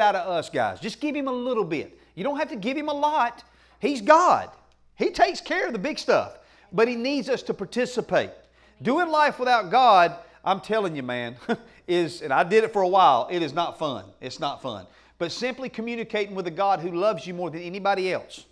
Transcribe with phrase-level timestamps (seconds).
[0.00, 0.80] out of us, guys.
[0.80, 1.98] Just give him a little bit.
[2.14, 3.42] You don't have to give him a lot.
[3.80, 4.50] He's God.
[4.96, 6.38] He takes care of the big stuff,
[6.72, 8.30] but he needs us to participate.
[8.82, 11.36] Doing life without God, I'm telling you, man,
[11.88, 14.04] is, and I did it for a while, it is not fun.
[14.20, 14.86] It's not fun.
[15.18, 18.44] But simply communicating with a God who loves you more than anybody else.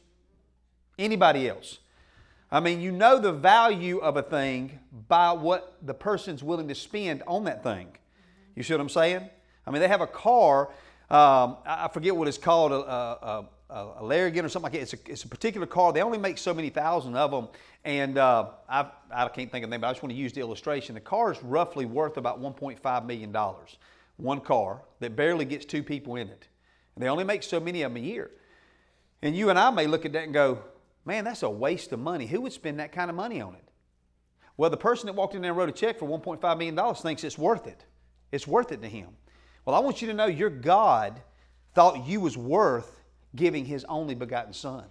[0.98, 1.79] Anybody else.
[2.50, 4.79] I mean, you know the value of a thing
[5.09, 7.88] by what the person's willing to spend on that thing.
[8.54, 9.29] You see what I'm saying?
[9.66, 10.68] I mean, they have a car,
[11.12, 14.80] um, I forget what it's called, a, a, a, a Larigan or something like that.
[14.80, 15.92] It's a, it's a particular car.
[15.92, 17.48] They only make so many thousand of them.
[17.84, 20.32] And uh, I, I can't think of the name, but I just want to use
[20.32, 20.95] the illustration.
[20.95, 23.37] The car is roughly worth about $1.5 million.
[24.16, 26.48] One car that barely gets two people in it.
[26.95, 28.30] And they only make so many of them a year.
[29.20, 30.62] And you and I may look at that and go,
[31.04, 32.26] man, that's a waste of money.
[32.26, 33.68] Who would spend that kind of money on it?
[34.56, 37.23] Well, the person that walked in there and wrote a check for $1.5 million thinks
[37.23, 37.84] it's worth it.
[38.30, 39.09] It's worth it to him.
[39.65, 41.21] Well, I want you to know your God
[41.75, 43.01] thought you was worth
[43.37, 44.85] giving his only begotten son,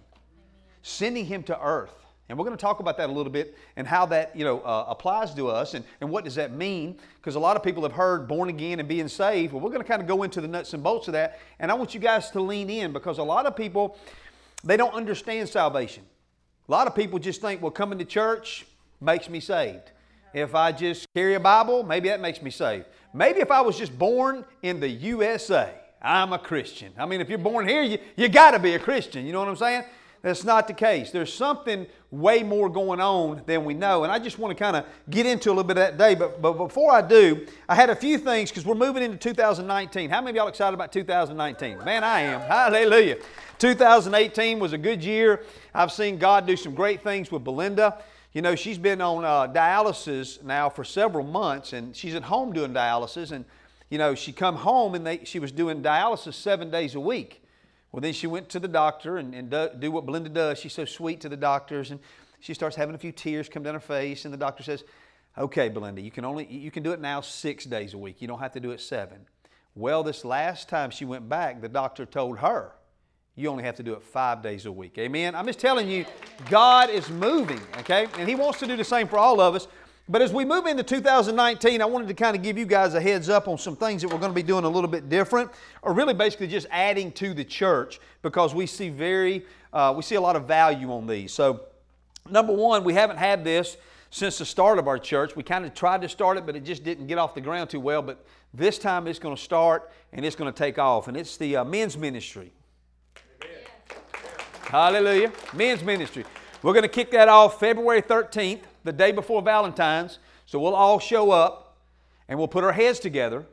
[0.82, 1.94] sending him to earth.
[2.28, 4.60] And we're going to talk about that a little bit and how that you know
[4.60, 7.82] uh, applies to us and, and what does that mean because a lot of people
[7.82, 9.52] have heard born again and being saved.
[9.52, 11.38] Well, we're going to kind of go into the nuts and bolts of that.
[11.58, 13.98] And I want you guys to lean in because a lot of people,
[14.64, 16.04] they don't understand salvation.
[16.68, 18.64] A lot of people just think, well, coming to church
[19.00, 19.90] makes me saved.
[20.34, 22.86] If I just carry a Bible, maybe that makes me saved.
[23.14, 26.92] Maybe if I was just born in the USA, I'm a Christian.
[26.98, 29.26] I mean, if you're born here, you, you got to be a Christian.
[29.26, 29.84] You know what I'm saying?
[30.22, 31.10] That's not the case.
[31.10, 34.04] There's something way more going on than we know.
[34.04, 36.14] And I just want to kind of get into a little bit of that day.
[36.14, 40.10] But, but before I do, I had a few things because we're moving into 2019.
[40.10, 41.84] How many of y'all excited about 2019?
[41.84, 42.40] Man, I am.
[42.42, 43.16] Hallelujah.
[43.58, 45.42] 2018 was a good year.
[45.74, 47.98] I've seen God do some great things with Belinda.
[48.32, 52.52] You know, she's been on uh, dialysis now for several months, and she's at home
[52.52, 53.30] doing dialysis.
[53.30, 53.44] And
[53.90, 57.44] you know, she come home and they, she was doing dialysis seven days a week.
[57.92, 60.58] Well, then she went to the doctor and, and do, do what Belinda does.
[60.58, 62.00] She's so sweet to the doctors, and
[62.40, 64.24] she starts having a few tears come down her face.
[64.24, 64.82] And the doctor says,
[65.36, 68.22] "Okay, Belinda, you can only you can do it now six days a week.
[68.22, 69.26] You don't have to do it seven.
[69.74, 72.72] Well, this last time she went back, the doctor told her,
[73.34, 74.98] you only have to do it five days a week.
[74.98, 75.34] Amen.
[75.34, 76.04] I'm just telling you,
[76.50, 78.06] God is moving, okay?
[78.18, 79.68] And He wants to do the same for all of us.
[80.08, 83.00] But as we move into 2019, I wanted to kind of give you guys a
[83.00, 85.50] heads up on some things that we're going to be doing a little bit different,
[85.80, 90.16] or really basically just adding to the church because we see very, uh, we see
[90.16, 91.32] a lot of value on these.
[91.32, 91.62] So,
[92.28, 93.78] number one, we haven't had this
[94.10, 95.36] since the start of our church.
[95.36, 97.70] We kind of tried to start it, but it just didn't get off the ground
[97.70, 98.02] too well.
[98.02, 98.22] But
[98.52, 101.56] this time it's going to start and it's going to take off, and it's the
[101.56, 102.52] uh, men's ministry.
[104.64, 105.32] Hallelujah.
[105.52, 106.24] Men's ministry.
[106.62, 110.18] We're going to kick that off February 13th, the day before Valentine's.
[110.46, 111.76] So we'll all show up
[112.28, 113.44] and we'll put our heads together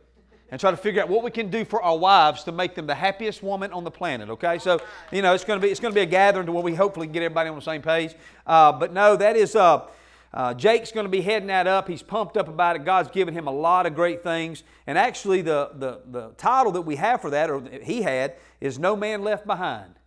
[0.51, 2.87] and try to figure out what we can do for our wives to make them
[2.87, 4.29] the happiest woman on the planet.
[4.29, 4.79] Okay, so
[5.11, 6.73] you know it's going to be it's going to be a gathering to where we
[6.73, 8.15] hopefully get everybody on the same page.
[8.47, 9.85] Uh, but no, that is uh,
[10.33, 11.87] uh, Jake's going to be heading that up.
[11.87, 12.85] He's pumped up about it.
[12.85, 14.63] God's given him a lot of great things.
[14.87, 18.79] And actually, the the the title that we have for that, or he had, is
[18.79, 19.98] "No Man Left Behind."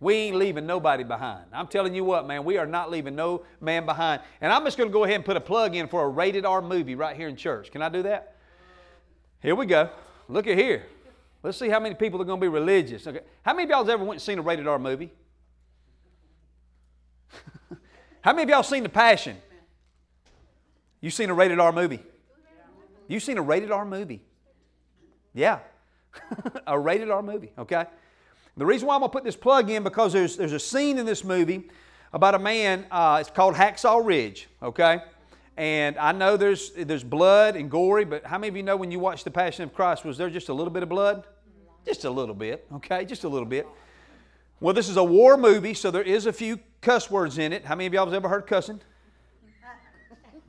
[0.00, 1.46] We ain't leaving nobody behind.
[1.52, 4.22] I'm telling you what, man, we are not leaving no man behind.
[4.40, 6.44] And I'm just going to go ahead and put a plug in for a rated
[6.44, 7.72] R movie right here in church.
[7.72, 8.36] Can I do that?
[9.40, 9.90] Here we go.
[10.28, 10.86] Look at here.
[11.42, 13.06] Let's see how many people are going to be religious.
[13.06, 13.20] Okay.
[13.42, 15.10] How many of y'all ever went and seen a rated R movie?
[18.20, 19.36] how many of y'all seen The Passion?
[21.00, 22.02] You seen a rated R movie?
[23.08, 24.22] You seen a rated R movie?
[25.34, 25.60] Yeah.
[26.66, 27.86] a rated R movie, okay?
[28.58, 30.98] The reason why I'm going to put this plug in because there's, there's a scene
[30.98, 31.70] in this movie
[32.12, 35.00] about a man, uh, it's called Hacksaw Ridge, okay?
[35.56, 38.90] And I know there's, there's blood and gory, but how many of you know when
[38.90, 41.24] you watched The Passion of Christ, was there just a little bit of blood?
[41.86, 43.04] Just a little bit, okay?
[43.04, 43.66] Just a little bit.
[44.58, 47.64] Well, this is a war movie, so there is a few cuss words in it.
[47.64, 48.80] How many of y'all have ever heard cussing?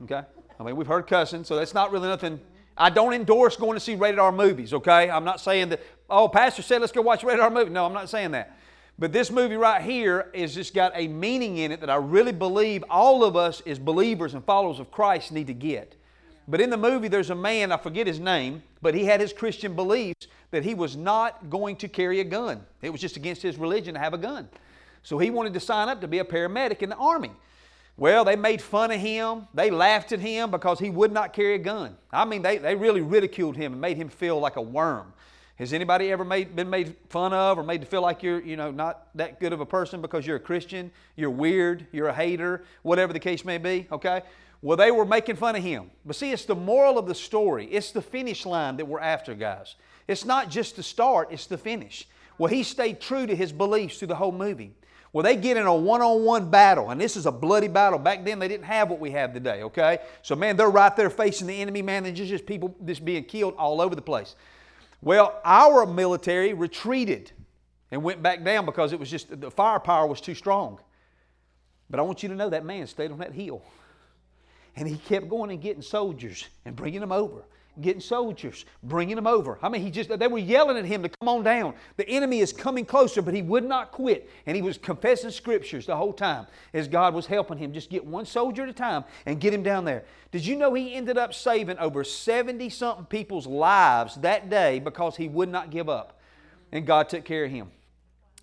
[0.02, 0.22] Okay?
[0.58, 2.40] I mean, we've heard cussing, so that's not really nothing
[2.80, 5.10] I don't endorse going to see rated R movies, okay?
[5.10, 7.70] I'm not saying that, oh, Pastor said let's go watch a rated R movie.
[7.70, 8.56] No, I'm not saying that.
[8.98, 12.32] But this movie right here has just got a meaning in it that I really
[12.32, 15.96] believe all of us as believers and followers of Christ need to get.
[16.46, 19.32] But in the movie, there's a man, I forget his name, but he had his
[19.32, 22.60] Christian beliefs that he was not going to carry a gun.
[22.82, 24.48] It was just against his religion to have a gun.
[25.02, 27.30] So he wanted to sign up to be a paramedic in the Army.
[27.96, 29.46] Well, they made fun of him.
[29.54, 31.96] They laughed at him because he would not carry a gun.
[32.12, 35.12] I mean, they, they really ridiculed him and made him feel like a worm.
[35.60, 38.56] Has anybody ever made, been made fun of or made to feel like you're, you
[38.56, 42.14] know, not that good of a person because you're a Christian, you're weird, you're a
[42.14, 44.22] hater, whatever the case may be, okay?
[44.62, 45.90] Well, they were making fun of him.
[46.06, 47.66] But see, it's the moral of the story.
[47.66, 49.74] It's the finish line that we're after, guys.
[50.08, 52.08] It's not just the start, it's the finish.
[52.38, 54.72] Well, he stayed true to his beliefs through the whole movie.
[55.12, 57.98] Well, they get in a one on one battle, and this is a bloody battle.
[57.98, 59.98] Back then, they didn't have what we have today, okay?
[60.22, 62.04] So, man, they're right there facing the enemy, man.
[62.04, 64.36] There's just people just being killed all over the place.
[65.02, 67.32] Well, our military retreated
[67.90, 70.78] and went back down because it was just the firepower was too strong.
[71.88, 73.62] But I want you to know that man stayed on that hill.
[74.76, 77.44] And he kept going and getting soldiers and bringing them over
[77.80, 79.58] getting soldiers, bringing them over.
[79.62, 81.74] I mean, he just, they were yelling at him to come on down.
[81.96, 84.30] The enemy is coming closer, but he would not quit.
[84.46, 88.04] And he was confessing scriptures the whole time as God was helping him just get
[88.04, 90.04] one soldier at a time and get him down there.
[90.32, 95.16] Did you know he ended up saving over 70 something people's lives that day because
[95.16, 96.20] he would not give up?
[96.72, 97.70] And God took care of him.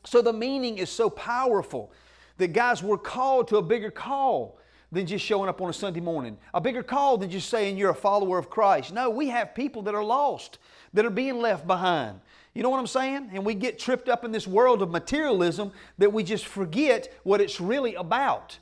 [0.06, 1.92] So the meaning is so powerful
[2.38, 4.58] that guys were called to a bigger call
[4.92, 7.90] than just showing up on a Sunday morning, a bigger call than just saying you're
[7.90, 8.94] a follower of Christ.
[8.94, 10.60] No, we have people that are lost,
[10.94, 12.20] that are being left behind.
[12.54, 13.30] You know what I'm saying?
[13.34, 17.42] And we get tripped up in this world of materialism that we just forget what
[17.42, 18.58] it's really about.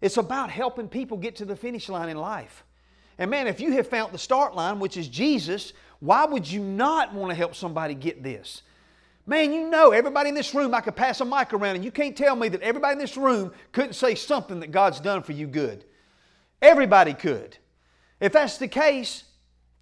[0.00, 2.64] It's about helping people get to the finish line in life.
[3.18, 6.60] And man, if you have found the start line, which is Jesus, why would you
[6.60, 8.62] not want to help somebody get this?
[9.28, 11.90] Man, you know, everybody in this room, I could pass a mic around, and you
[11.90, 15.32] can't tell me that everybody in this room couldn't say something that God's done for
[15.32, 15.84] you good.
[16.62, 17.58] Everybody could.
[18.20, 19.24] If that's the case,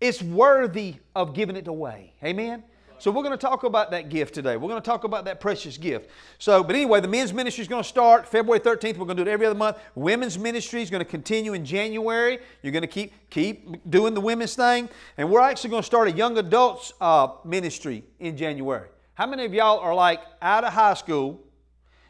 [0.00, 2.14] it's worthy of giving it away.
[2.25, 2.64] Amen?
[2.99, 4.56] So we're going to talk about that gift today.
[4.56, 6.08] We're going to talk about that precious gift.
[6.38, 8.96] So, but anyway, the men's ministry is going to start February 13th.
[8.96, 9.76] We're going to do it every other month.
[9.94, 12.38] Women's ministry is going to continue in January.
[12.62, 14.88] You're going to keep keep doing the women's thing,
[15.19, 18.88] and we're actually going to start a young adults uh, ministry in January.
[19.15, 21.41] How many of y'all are like out of high school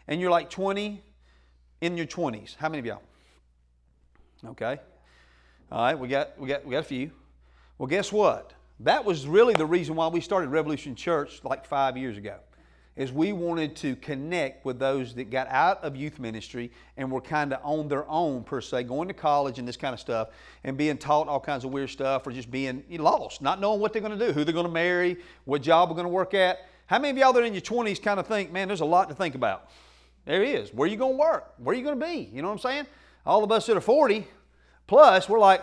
[0.08, 1.02] and you're like 20
[1.82, 2.56] in your 20s?
[2.56, 3.02] How many of y'all?
[4.46, 4.78] Okay.
[5.70, 7.10] All right, we got, we got, we got a few.
[7.76, 8.54] Well, guess what?
[8.80, 12.38] That was really the reason why we started Revolution Church like five years ago.
[12.96, 17.20] Is we wanted to connect with those that got out of youth ministry and were
[17.20, 20.28] kind of on their own per se, going to college and this kind of stuff,
[20.62, 23.92] and being taught all kinds of weird stuff, or just being lost, not knowing what
[23.92, 26.32] they're going to do, who they're going to marry, what job they're going to work
[26.32, 26.66] at.
[26.86, 28.84] How many of y'all that are in your 20s kind of think, man, there's a
[28.84, 29.70] lot to think about?
[30.26, 30.72] There is.
[30.72, 31.54] Where are you going to work?
[31.58, 32.30] Where are you going to be?
[32.32, 32.86] You know what I'm saying?
[33.24, 34.26] All of us that are 40
[34.86, 35.62] plus, we're like,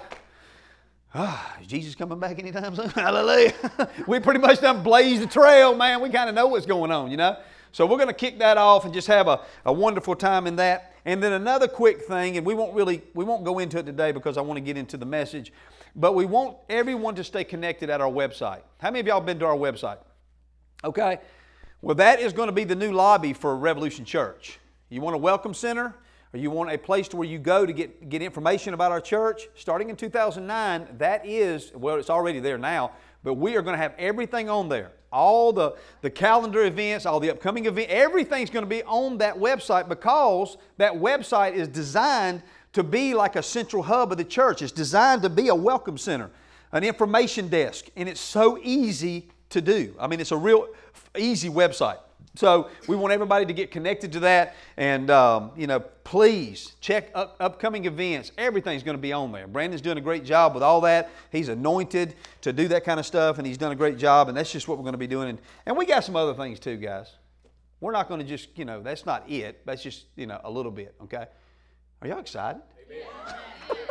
[1.13, 2.89] ah, is Jesus coming back anytime soon?
[2.95, 3.53] Hallelujah.
[4.07, 6.01] we pretty much done blazed the trail, man.
[6.01, 7.38] We kind of know what's going on, you know?
[7.71, 10.56] So we're going to kick that off and just have a, a wonderful time in
[10.57, 10.94] that.
[11.06, 14.12] And then another quick thing, and we won't really, we won't go into it today
[14.12, 15.53] because I want to get into the message,
[15.95, 18.62] but we want everyone to stay connected at our website.
[18.79, 19.97] How many of y'all been to our website?
[20.83, 21.19] Okay?
[21.81, 24.60] Well, that is going to be the new lobby for Revolution Church.
[24.89, 25.95] You want a welcome center?
[26.33, 29.01] Or you want a place to where you go to get, get information about our
[29.01, 29.50] church?
[29.56, 32.92] Starting in 2009, that is, well, it's already there now,
[33.22, 34.92] but we are going to have everything on there.
[35.12, 39.36] All the, the calendar events, all the upcoming events, everything's going to be on that
[39.36, 44.62] website because that website is designed to be like a central hub of the church.
[44.62, 46.31] It's designed to be a welcome center,
[46.72, 49.95] an information desk, and it's so easy to do.
[50.00, 50.68] I mean, it's a real
[51.18, 52.00] easy website.
[52.36, 57.12] So we want everybody to get connected to that, and um, you know, please check
[57.13, 58.31] up, upcoming events.
[58.38, 59.48] Everything's going to be on there.
[59.48, 61.09] Brandon's doing a great job with all that.
[61.30, 64.30] He's anointed to do that kind of stuff, and he's done a great job.
[64.30, 65.27] And that's just what we're going to be doing.
[65.30, 67.12] And, and we got some other things too, guys.
[67.81, 69.66] We're not going to just, you know, that's not it.
[69.66, 70.95] That's just, you know, a little bit.
[71.04, 71.26] Okay.
[72.02, 72.61] Are y'all excited?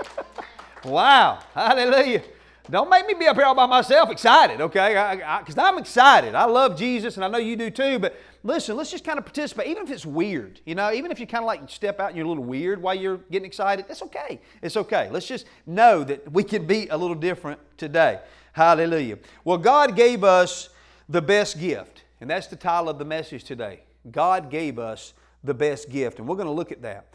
[0.84, 1.40] wow!
[1.54, 2.22] Hallelujah!
[2.68, 5.16] Don't make me be up here all by myself excited, okay?
[5.40, 6.34] Because I'm excited.
[6.34, 7.98] I love Jesus, and I know you do too.
[7.98, 10.60] But listen, let's just kind of participate, even if it's weird.
[10.66, 12.80] You know, even if you kind of like step out and you're a little weird
[12.80, 14.40] while you're getting excited, that's okay.
[14.62, 15.08] It's okay.
[15.10, 18.20] Let's just know that we can be a little different today.
[18.52, 19.18] Hallelujah.
[19.44, 20.68] Well, God gave us
[21.08, 23.80] the best gift, and that's the title of the message today.
[24.10, 27.06] God gave us the best gift, and we're going to look at that.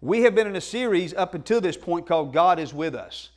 [0.00, 3.30] We have been in a series up until this point called God is with us.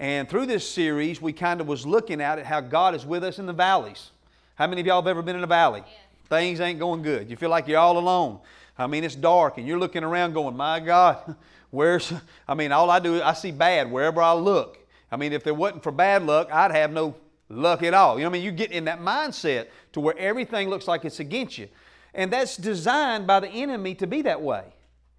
[0.00, 3.22] And through this series, we kind of was looking at it how God is with
[3.22, 4.12] us in the valleys.
[4.54, 5.82] How many of y'all have ever been in a valley?
[5.86, 5.92] Yeah.
[6.30, 7.28] Things ain't going good.
[7.28, 8.40] You feel like you're all alone.
[8.78, 11.36] I mean, it's dark and you're looking around going, my God,
[11.70, 12.14] where's,
[12.48, 14.78] I mean, all I do is I see bad wherever I look.
[15.12, 17.14] I mean, if there wasn't for bad luck, I'd have no
[17.50, 18.16] luck at all.
[18.16, 18.44] You know what I mean?
[18.44, 21.68] You get in that mindset to where everything looks like it's against you.
[22.14, 24.64] And that's designed by the enemy to be that way.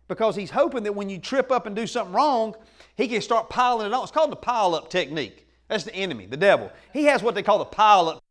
[0.08, 2.56] Because he's hoping that when you trip up and do something wrong,
[2.96, 4.04] he can start piling it on.
[4.04, 5.48] It's called the pile up technique.
[5.68, 6.72] That's the enemy, the devil.
[6.94, 8.24] He has what they call the pile up.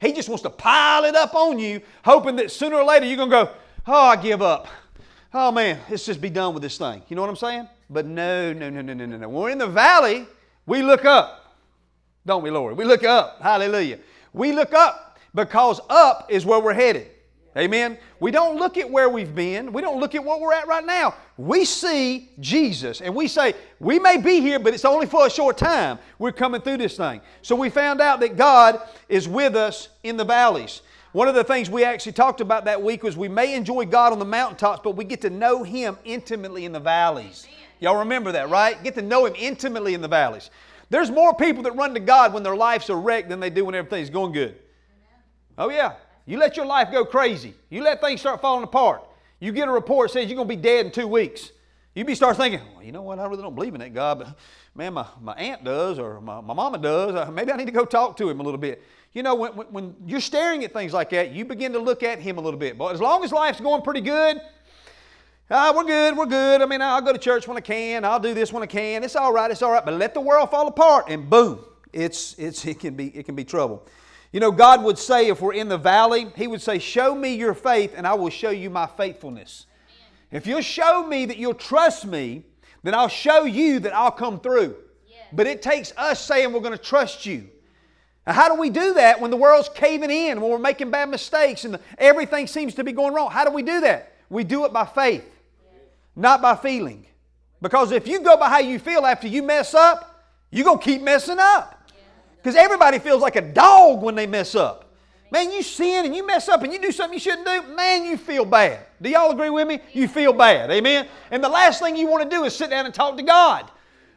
[0.00, 3.16] He just wants to pile it up on you, hoping that sooner or later you're
[3.16, 3.52] going to go,
[3.86, 4.68] Oh, I give up.
[5.32, 7.02] Oh, man, let's just be done with this thing.
[7.08, 7.68] You know what I'm saying?
[7.88, 9.28] But no, no, no, no, no, no, no.
[9.28, 10.26] We're in the valley,
[10.66, 11.56] we look up.
[12.26, 12.76] Don't we, Lord?
[12.76, 13.40] We look up.
[13.40, 13.98] Hallelujah.
[14.32, 17.10] We look up because up is where we're headed.
[17.56, 17.98] Amen.
[18.20, 19.72] We don't look at where we've been.
[19.72, 21.14] We don't look at what we're at right now.
[21.36, 25.30] We see Jesus and we say, we may be here, but it's only for a
[25.30, 25.98] short time.
[26.20, 27.20] We're coming through this thing.
[27.42, 30.82] So we found out that God is with us in the valleys.
[31.12, 34.12] One of the things we actually talked about that week was we may enjoy God
[34.12, 37.48] on the mountaintops, but we get to know Him intimately in the valleys.
[37.80, 38.80] Y'all remember that, right?
[38.84, 40.50] Get to know Him intimately in the valleys.
[40.88, 43.64] There's more people that run to God when their lives are wrecked than they do
[43.64, 44.56] when everything's going good.
[45.58, 45.94] Oh, yeah.
[46.30, 47.54] You let your life go crazy.
[47.70, 49.02] You let things start falling apart.
[49.40, 51.50] You get a report says you're going to be dead in two weeks.
[51.92, 53.18] You be start thinking, well, you know what?
[53.18, 54.38] I really don't believe in that God, but
[54.76, 57.28] man, my, my aunt does or my, my mama does.
[57.32, 58.80] Maybe I need to go talk to him a little bit.
[59.12, 62.20] You know, when, when you're staring at things like that, you begin to look at
[62.20, 62.78] him a little bit.
[62.78, 64.40] But as long as life's going pretty good,
[65.50, 66.62] ah, we're good, we're good.
[66.62, 68.04] I mean, I'll go to church when I can.
[68.04, 69.02] I'll do this when I can.
[69.02, 69.84] It's all right, it's all right.
[69.84, 71.58] But let the world fall apart, and boom,
[71.92, 73.84] it's, it's, it, can be, it can be trouble.
[74.32, 77.34] You know, God would say, if we're in the valley, He would say, Show me
[77.34, 79.66] your faith, and I will show you my faithfulness.
[80.30, 82.44] If you'll show me that you'll trust me,
[82.82, 84.76] then I'll show you that I'll come through.
[85.32, 87.48] But it takes us saying we're going to trust you.
[88.26, 91.08] Now, how do we do that when the world's caving in, when we're making bad
[91.08, 93.30] mistakes and everything seems to be going wrong?
[93.30, 94.12] How do we do that?
[94.28, 95.28] We do it by faith,
[96.14, 97.06] not by feeling.
[97.60, 100.84] Because if you go by how you feel after you mess up, you're going to
[100.84, 101.79] keep messing up.
[102.42, 104.86] Because everybody feels like a dog when they mess up.
[105.32, 108.04] Man, you sin and you mess up and you do something you shouldn't do, man,
[108.04, 108.80] you feel bad.
[109.00, 109.80] Do y'all agree with me?
[109.92, 110.70] You feel bad.
[110.70, 111.06] Amen?
[111.30, 113.70] And the last thing you want to do is sit down and talk to God.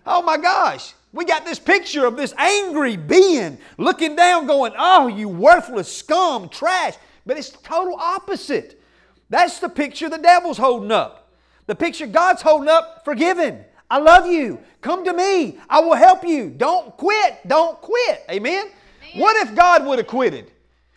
[0.06, 0.94] Oh my gosh.
[1.12, 6.50] We got this picture of this angry being looking down, going, Oh, you worthless scum,
[6.50, 6.96] trash.
[7.26, 8.82] But it's the total opposite.
[9.30, 11.32] That's the picture the devil's holding up.
[11.68, 13.64] The picture God's holding up, forgiven.
[13.94, 14.60] I love you.
[14.82, 15.60] Come to me.
[15.70, 16.50] I will help you.
[16.50, 17.48] Don't quit.
[17.48, 18.26] Don't quit.
[18.28, 18.66] Amen?
[18.66, 19.22] Amen.
[19.22, 20.52] What if God would have quitted?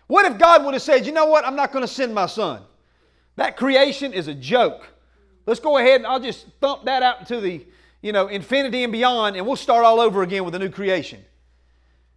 [0.07, 1.47] What if God would have said, you know what?
[1.47, 2.63] I'm not going to send my son.
[3.37, 4.89] That creation is a joke.
[5.45, 7.67] Let's go ahead and I'll just thump that out into the,
[8.01, 11.23] you know, infinity and beyond, and we'll start all over again with a new creation.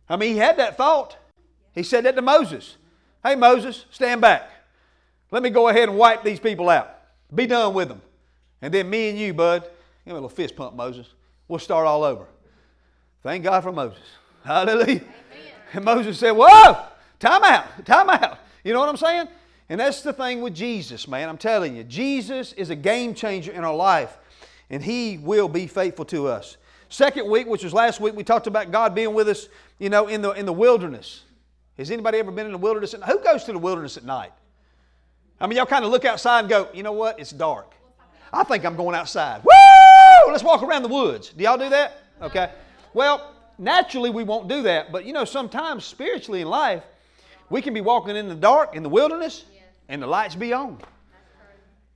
[0.07, 1.17] I mean, he had that thought.
[1.73, 2.77] He said that to Moses.
[3.21, 4.49] Hey, Moses, stand back.
[5.29, 6.89] Let me go ahead and wipe these people out.
[7.35, 8.01] Be done with them.
[8.61, 9.69] And then me and you, bud,
[10.09, 11.05] Give me a little fist pump, Moses.
[11.47, 12.25] We'll start all over.
[13.21, 13.99] Thank God for Moses.
[14.43, 15.01] Hallelujah.
[15.01, 15.03] Amen.
[15.73, 16.83] And Moses said, Whoa,
[17.19, 18.39] time out, time out.
[18.63, 19.27] You know what I'm saying?
[19.69, 21.29] And that's the thing with Jesus, man.
[21.29, 24.17] I'm telling you, Jesus is a game changer in our life,
[24.71, 26.57] and He will be faithful to us.
[26.89, 29.47] Second week, which was last week, we talked about God being with us,
[29.77, 31.21] you know, in the, in the wilderness.
[31.77, 32.95] Has anybody ever been in the wilderness?
[33.05, 34.31] Who goes to the wilderness at night?
[35.39, 37.19] I mean, y'all kind of look outside and go, you know what?
[37.19, 37.75] It's dark.
[38.33, 39.43] I think I'm going outside.
[39.43, 39.58] Woo!
[40.31, 41.29] Let's walk around the woods.
[41.29, 41.97] Do y'all do that?
[42.21, 42.51] Okay.
[42.93, 46.83] Well, naturally we won't do that, but you know, sometimes spiritually in life,
[47.49, 49.45] we can be walking in the dark in the wilderness
[49.87, 50.77] and the lights be on.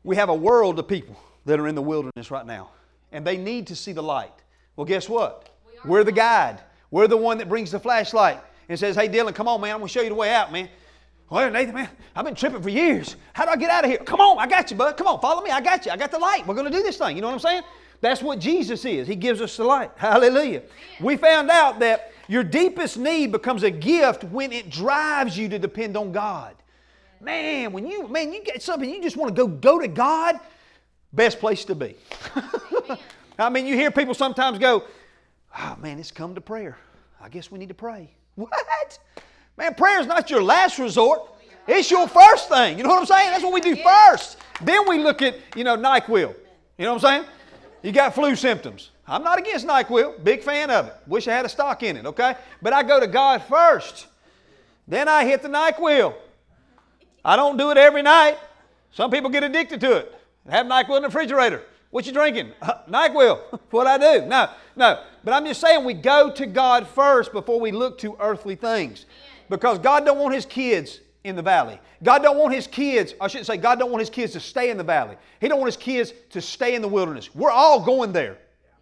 [0.03, 2.71] We have a world of people that are in the wilderness right now,
[3.11, 4.33] and they need to see the light.
[4.75, 5.49] Well, guess what?
[5.85, 6.61] We're the guide.
[6.91, 9.71] We're the one that brings the flashlight and says, Hey, Dylan, come on, man.
[9.71, 10.69] I'm going to show you the way out, man.
[11.29, 13.15] Well, Nathan, man, I've been tripping for years.
[13.33, 13.99] How do I get out of here?
[13.99, 14.97] Come on, I got you, bud.
[14.97, 15.49] Come on, follow me.
[15.49, 15.91] I got you.
[15.91, 16.45] I got the light.
[16.45, 17.15] We're going to do this thing.
[17.15, 17.63] You know what I'm saying?
[18.03, 19.07] That's what Jesus is.
[19.07, 19.89] He gives us the light.
[19.95, 20.63] Hallelujah.
[20.99, 25.57] We found out that your deepest need becomes a gift when it drives you to
[25.57, 26.53] depend on God.
[27.21, 30.37] Man, when you man, you get something you just want to go go to God,
[31.13, 31.95] best place to be.
[33.39, 34.83] I mean, you hear people sometimes go,
[35.57, 36.77] "Oh man, it's come to prayer.
[37.21, 38.99] I guess we need to pray." What?
[39.55, 41.21] Man, prayer is not your last resort.
[41.69, 42.77] It's your first thing.
[42.77, 43.31] You know what I'm saying?
[43.31, 44.39] That's what we do first.
[44.61, 46.35] Then we look at, you know, NyQuil.
[46.77, 47.29] You know what I'm saying?
[47.83, 48.91] You got flu symptoms.
[49.05, 50.95] I'm not against NyQuil, big fan of it.
[51.05, 52.35] Wish I had a stock in it, okay?
[52.61, 54.07] But I go to God first.
[54.87, 56.15] Then I hit the NyQuil.
[57.25, 58.37] I don't do it every night.
[58.91, 60.15] Some people get addicted to it.
[60.49, 61.61] Have NyQuil in the refrigerator.
[61.89, 62.53] What you drinking?
[62.61, 63.59] Uh, NyQuil.
[63.71, 64.25] what I do.
[64.25, 65.03] No, no.
[65.25, 69.05] But I'm just saying we go to God first before we look to earthly things.
[69.49, 71.79] Because God don't want His kids in the valley.
[72.01, 74.69] God don't want his kids, I shouldn't say God don't want his kids to stay
[74.69, 75.15] in the valley.
[75.39, 77.33] He don't want his kids to stay in the wilderness.
[77.33, 78.37] We're all going there.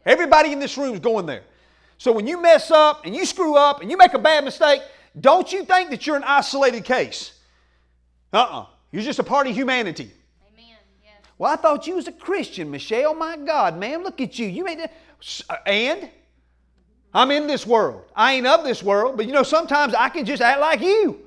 [0.06, 1.44] Everybody in this room is going there.
[1.98, 4.82] So when you mess up and you screw up and you make a bad mistake,
[5.20, 7.34] don't you think that you're an isolated case.
[8.34, 8.66] Uh-uh.
[8.92, 10.10] You're just a part of humanity.
[10.52, 10.76] Amen.
[11.04, 11.14] Yes.
[11.38, 13.14] Well, I thought you was a Christian, Michelle.
[13.14, 14.48] My God, man, look at you.
[14.48, 14.92] You made it.
[15.48, 16.10] Uh, and
[17.14, 18.04] I'm in this world.
[18.16, 21.20] I ain't of this world, but you know, sometimes I can just act like you.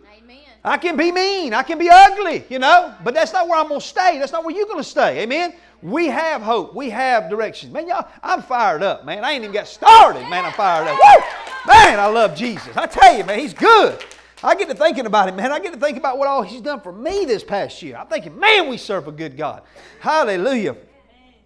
[0.64, 1.52] I can be mean.
[1.52, 4.18] I can be ugly, you know, but that's not where I'm going to stay.
[4.18, 5.20] That's not where you're going to stay.
[5.20, 5.52] Amen?
[5.82, 6.74] We have hope.
[6.74, 7.70] We have direction.
[7.70, 9.22] Man, y'all, I'm fired up, man.
[9.22, 10.46] I ain't even got started, man.
[10.46, 10.94] I'm fired up.
[10.94, 11.24] Woo!
[11.66, 12.74] Man, I love Jesus.
[12.74, 14.02] I tell you, man, He's good.
[14.42, 15.52] I get to thinking about him, man.
[15.52, 17.96] I get to think about what all He's done for me this past year.
[17.96, 19.62] I'm thinking, man, we serve a good God.
[20.00, 20.76] Hallelujah.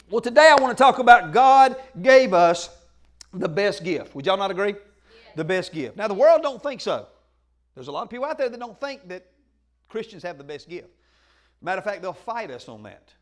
[0.09, 2.71] Well, today I want to talk about God gave us
[3.35, 4.15] the best gift.
[4.15, 4.77] Would y'all not agree?
[5.35, 5.97] The best gift.
[5.97, 7.07] Now, the world don't think so.
[7.79, 9.25] There's a lot of people out there that don't think that
[9.89, 10.89] Christians have the best gift.
[11.63, 13.15] Matter of fact, they'll fight us on that.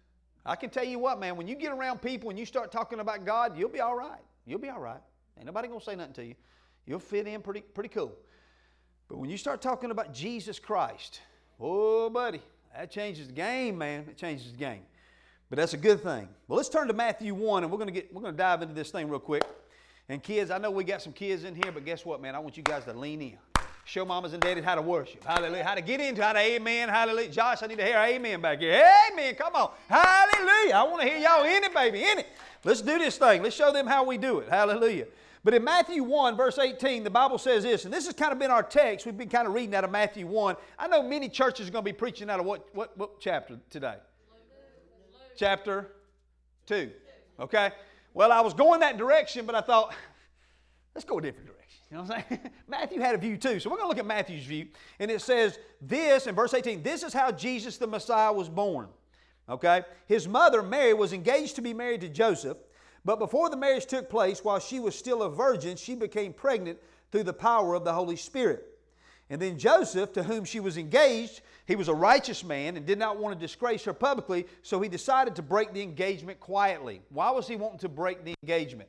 [0.47, 3.01] I can tell you what, man, when you get around people and you start talking
[3.01, 4.23] about God, you'll be all right.
[4.47, 5.03] You'll be all right.
[5.37, 6.35] Ain't nobody gonna say nothing to you.
[6.87, 8.17] You'll fit in pretty, pretty cool.
[9.09, 11.21] But when you start talking about Jesus Christ,
[11.61, 12.41] oh, buddy,
[12.75, 14.07] that changes the game, man.
[14.09, 14.85] It changes the game.
[15.51, 16.31] But that's a good thing.
[16.49, 18.91] Well, let's turn to Matthew 1 and we're gonna get we're gonna dive into this
[18.91, 19.45] thing real quick.
[20.09, 22.35] And kids, I know we got some kids in here, but guess what, man?
[22.35, 23.39] I want you guys to lean in.
[23.88, 25.23] Show mamas and daddies how to worship.
[25.23, 25.62] Hallelujah.
[25.62, 26.88] How to get into how to amen.
[26.88, 27.28] Hallelujah.
[27.28, 28.85] Josh, I need to hear amen back here.
[29.12, 29.37] Amen.
[29.37, 29.71] Come on.
[29.88, 30.75] Hallelujah.
[30.75, 32.02] I want to hear y'all in it, baby.
[32.02, 32.26] In it.
[32.64, 33.45] Let's do this thing.
[33.45, 34.49] Let's show them how we do it.
[34.49, 35.07] Hallelujah.
[35.45, 38.40] But in Matthew 1, verse 18, the Bible says this, and this has kind of
[38.40, 39.07] been our text.
[39.07, 40.57] We've been kind of reading out of Matthew 1.
[40.81, 43.57] I know many churches are going to be preaching out of what, what, what chapter
[43.71, 43.99] today?
[45.37, 45.93] Chapter
[46.66, 46.90] 2.
[47.38, 47.71] Okay?
[48.14, 49.95] Well, I was going that direction, but I thought,
[50.97, 51.56] let's go a different direction.
[51.90, 52.40] You know what I'm saying?
[52.69, 53.61] Matthew had a view too.
[53.61, 54.69] So we're going to look at Matthew's view.
[54.99, 58.88] And it says this in verse 18 this is how Jesus the Messiah was born.
[59.49, 59.83] Okay?
[60.07, 62.59] His mother, Mary, was engaged to be married to Joseph.
[63.05, 66.78] But before the marriage took place, while she was still a virgin, she became pregnant
[67.12, 68.66] through the power of the Holy Spirit.
[69.31, 72.99] And then Joseph, to whom she was engaged, he was a righteous man and did
[72.99, 77.00] not want to disgrace her publicly, so he decided to break the engagement quietly.
[77.11, 78.88] Why was he wanting to break the engagement?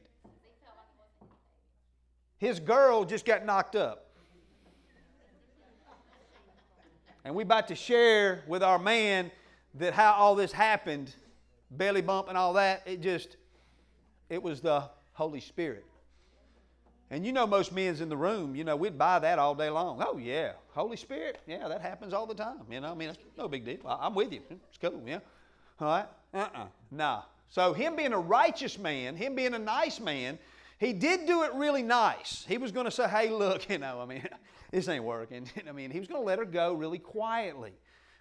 [2.38, 4.06] His girl just got knocked up.
[7.24, 9.32] And we about to share with our man
[9.75, 11.13] that how all this happened,
[11.72, 13.38] belly bump and all that, it just
[14.29, 15.86] it was the Holy Spirit.
[17.10, 19.70] And you know, most men's in the room, you know, we'd buy that all day
[19.70, 20.03] long.
[20.06, 20.53] Oh, yeah.
[20.70, 21.39] Holy Spirit.
[21.48, 22.60] Yeah, that happens all the time.
[22.70, 23.79] You know, I mean, it's no big deal.
[23.86, 24.41] I'm with you.
[24.50, 25.01] It's cool.
[25.06, 25.20] Yeah.
[25.79, 26.06] All right?
[26.34, 26.62] Uh uh-uh.
[26.63, 26.67] uh.
[26.91, 27.22] Nah.
[27.50, 30.38] So, him being a righteous man, him being a nice man,
[30.77, 32.46] he did do it really nice.
[32.48, 34.27] He was going to say, hey, look, you know, I mean,
[34.72, 35.50] this ain't working.
[35.68, 37.74] I mean, he was going to let her go really quietly.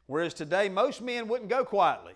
[0.06, 2.14] Whereas today, most men wouldn't go quietly.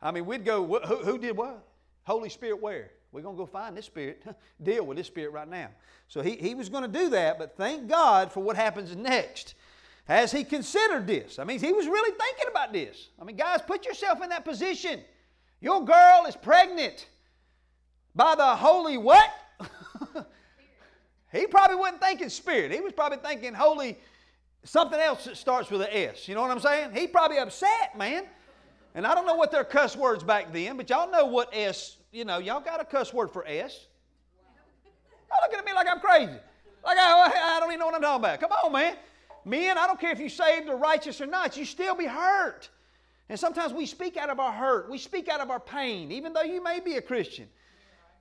[0.00, 1.66] I mean, we'd go, who, who did what?
[2.04, 2.90] Holy Spirit where?
[3.10, 4.22] We're going to go find this spirit,
[4.62, 5.68] deal with this spirit right now.
[6.08, 9.54] So he, he was going to do that, but thank God for what happens next.
[10.08, 13.08] As he considered this, I mean, he was really thinking about this.
[13.20, 15.00] I mean, guys, put yourself in that position.
[15.60, 17.06] Your girl is pregnant
[18.14, 19.30] by the holy what?
[21.32, 22.72] he probably wasn't thinking spirit.
[22.72, 23.98] He was probably thinking holy,
[24.64, 26.28] something else that starts with an S.
[26.28, 26.90] You know what I'm saying?
[26.94, 28.24] He probably upset, man.
[28.94, 31.98] And I don't know what their cuss words back then, but y'all know what S
[32.12, 33.86] you know, y'all got a cuss word for S.
[35.28, 36.38] Y'all looking at me like I'm crazy.
[36.84, 38.40] Like I, I don't even know what I'm talking about.
[38.40, 38.96] Come on, man.
[39.44, 42.68] Men, I don't care if you saved or righteous or not, you still be hurt.
[43.28, 44.90] And sometimes we speak out of our hurt.
[44.90, 47.48] We speak out of our pain, even though you may be a Christian.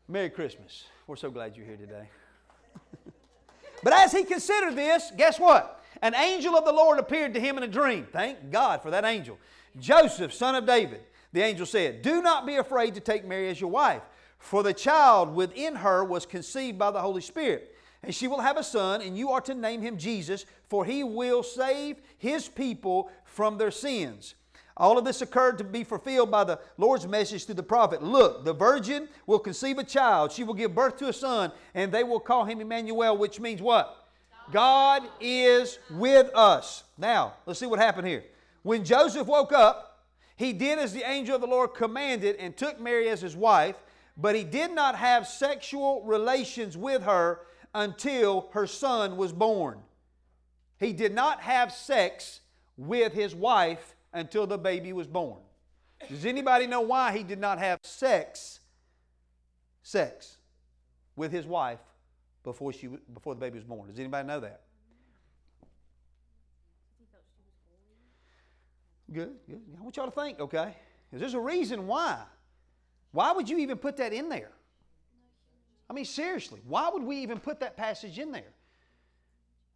[0.08, 0.86] Merry Christmas.
[1.06, 2.10] We're so glad you're here today.
[3.84, 5.84] but as he considered this, guess what?
[6.02, 8.08] An angel of the Lord appeared to him in a dream.
[8.12, 9.38] Thank God for that angel.
[9.80, 11.02] Joseph, son of David
[11.34, 14.02] the angel said, Do not be afraid to take Mary as your wife,
[14.40, 17.76] for the child within her was conceived by the Holy Spirit.
[18.04, 21.04] And she will have a son, and you are to name him Jesus, for he
[21.04, 24.36] will save his people from their sins.
[24.78, 28.04] All of this occurred to be fulfilled by the Lord's message to the prophet.
[28.04, 30.32] Look, the virgin will conceive a child.
[30.32, 33.62] She will give birth to a son, and they will call him Emmanuel, which means
[33.62, 34.08] what?
[34.52, 36.84] God is with us.
[36.98, 38.24] Now, let's see what happened here.
[38.62, 42.80] When Joseph woke up, he did as the angel of the Lord commanded and took
[42.80, 43.76] Mary as his wife,
[44.16, 47.42] but he did not have sexual relations with her
[47.74, 49.80] until her son was born.
[50.80, 52.42] He did not have sex
[52.78, 55.40] with his wife until the baby was born.
[56.10, 58.60] Does anybody know why he did not have sex
[59.82, 60.38] sex
[61.16, 61.80] with his wife
[62.44, 63.90] before she before the baby was born?
[63.90, 64.62] Does anybody know that?
[69.12, 69.62] Good, good.
[69.80, 70.76] I want y'all to think, okay?
[71.10, 72.22] Because there's a reason why.
[73.12, 74.52] Why would you even put that in there?
[75.90, 78.54] I mean, seriously, why would we even put that passage in there?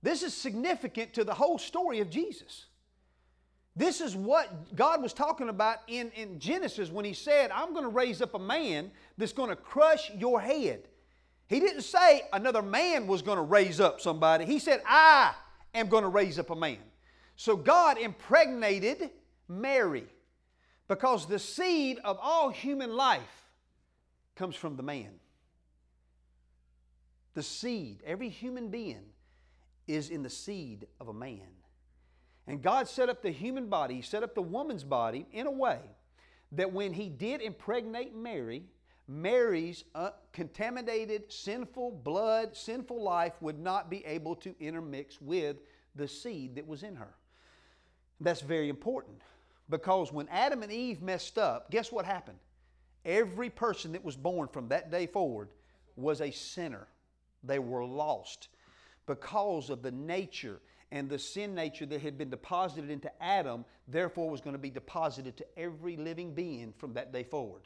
[0.04, 2.66] This is significant to the whole story of Jesus.
[3.76, 7.86] This is what God was talking about in, in Genesis when He said, I'm going
[7.86, 10.88] to raise up a man that's going to crush your head.
[11.48, 14.46] He didn't say another man was going to raise up somebody.
[14.46, 15.34] He said, I
[15.74, 16.80] am going to raise up a man.
[17.36, 19.10] So God impregnated
[19.48, 20.06] Mary
[20.88, 23.46] because the seed of all human life
[24.36, 25.12] comes from the man.
[27.34, 29.04] The seed, every human being
[29.88, 31.48] is in the seed of a man.
[32.52, 35.52] And God set up the human body, He set up the woman's body in a
[35.52, 35.80] way
[36.52, 38.66] that when He did impregnate Mary,
[39.08, 45.62] Mary's uh, contaminated, sinful blood, sinful life would not be able to intermix with
[45.96, 47.14] the seed that was in her.
[48.20, 49.22] That's very important
[49.70, 52.40] because when Adam and Eve messed up, guess what happened?
[53.06, 55.52] Every person that was born from that day forward
[55.96, 56.90] was a sinner.
[57.46, 58.50] They were lost
[59.08, 60.60] because of the nature
[60.92, 64.70] and the sin nature that had been deposited into Adam, therefore was going to be
[64.70, 67.62] deposited to every living being from that day forward.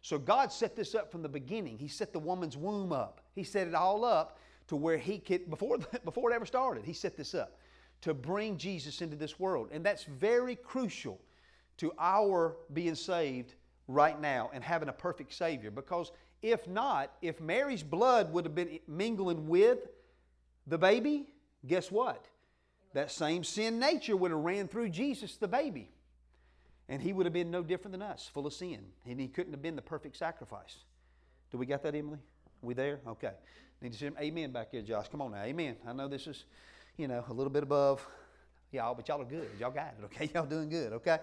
[0.00, 1.78] So God set this up from the beginning.
[1.78, 3.20] He set the woman's womb up.
[3.34, 6.92] He set it all up to where he could, before, before it ever started, he
[6.92, 7.58] set this up
[8.00, 9.68] to bring Jesus into this world.
[9.70, 11.20] And that's very crucial
[11.76, 13.54] to our being saved
[13.86, 15.70] right now and having a perfect Savior.
[15.70, 16.10] Because
[16.42, 19.88] if not, if Mary's blood would have been mingling with
[20.66, 21.28] the baby,
[21.66, 22.26] guess what?
[22.94, 25.90] That same sin nature would have ran through Jesus, the baby.
[26.88, 28.80] And he would have been no different than us, full of sin.
[29.06, 30.76] And he couldn't have been the perfect sacrifice.
[31.50, 32.18] Do we got that, Emily?
[32.60, 33.00] We there?
[33.06, 33.32] Okay.
[33.80, 35.08] Need to say amen back here, Josh.
[35.08, 35.42] Come on now.
[35.42, 35.76] Amen.
[35.86, 36.44] I know this is,
[36.96, 38.06] you know, a little bit above
[38.70, 39.48] y'all, but y'all are good.
[39.58, 40.30] Y'all got it, okay?
[40.34, 41.18] Y'all doing good, okay?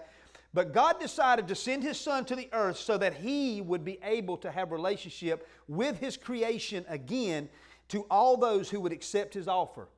[0.52, 3.98] But God decided to send His Son to the earth so that He would be
[4.02, 7.48] able to have relationship with His creation again
[7.88, 9.88] to all those who would accept His offer.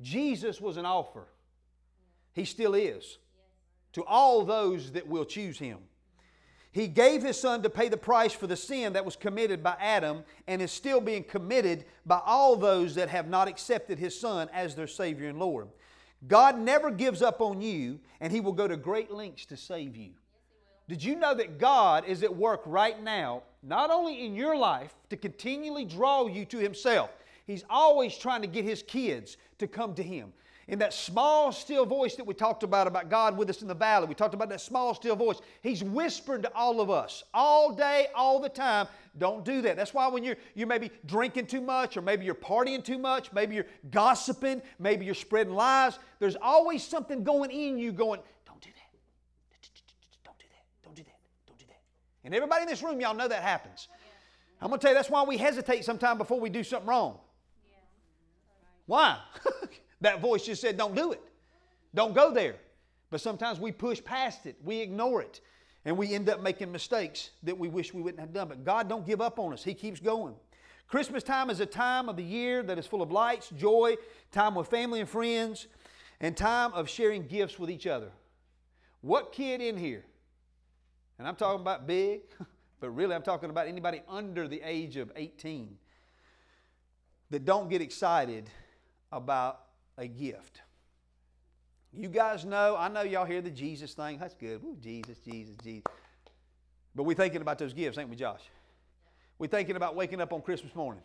[0.00, 1.26] Jesus was an offer.
[2.32, 3.18] He still is.
[3.94, 5.78] To all those that will choose Him.
[6.72, 9.76] He gave His Son to pay the price for the sin that was committed by
[9.80, 14.48] Adam and is still being committed by all those that have not accepted His Son
[14.52, 15.68] as their Savior and Lord.
[16.28, 19.96] God never gives up on you, and He will go to great lengths to save
[19.96, 20.10] you.
[20.88, 24.94] Did you know that God is at work right now, not only in your life
[25.08, 27.10] to continually draw you to Himself,
[27.50, 30.32] He's always trying to get His kids to come to Him.
[30.68, 33.74] In that small, still voice that we talked about, about God with us in the
[33.74, 35.40] valley, we talked about that small, still voice.
[35.60, 38.86] He's whispered to all of us all day, all the time.
[39.18, 39.76] Don't do that.
[39.76, 42.98] That's why when you're you may be drinking too much, or maybe you're partying too
[42.98, 45.98] much, maybe you're gossiping, maybe you're spreading lies.
[46.20, 48.90] There's always something going in you going, don't do that.
[50.24, 50.84] Don't do that.
[50.84, 51.18] Don't do that.
[51.48, 51.80] Don't do that.
[52.22, 53.88] And everybody in this room, y'all know that happens.
[54.62, 57.18] I'm going to tell you, that's why we hesitate sometime before we do something wrong.
[58.90, 59.18] Why?
[60.00, 61.22] that voice just said, don't do it.
[61.94, 62.56] Don't go there.
[63.08, 65.40] But sometimes we push past it, we ignore it,
[65.84, 68.48] and we end up making mistakes that we wish we wouldn't have done.
[68.48, 70.34] But God don't give up on us, He keeps going.
[70.88, 73.94] Christmas time is a time of the year that is full of lights, joy,
[74.32, 75.68] time with family and friends,
[76.20, 78.10] and time of sharing gifts with each other.
[79.02, 80.04] What kid in here,
[81.16, 82.22] and I'm talking about big,
[82.80, 85.78] but really I'm talking about anybody under the age of 18
[87.30, 88.50] that don't get excited
[89.12, 89.60] about
[89.98, 90.62] a gift?
[91.92, 94.18] You guys know, I know y'all hear the Jesus thing.
[94.18, 94.60] That's good.
[94.80, 95.84] Jesus, Jesus, Jesus.
[96.94, 98.42] But we're thinking about those gifts, ain't we, Josh?
[99.38, 101.02] We're thinking about waking up on Christmas morning.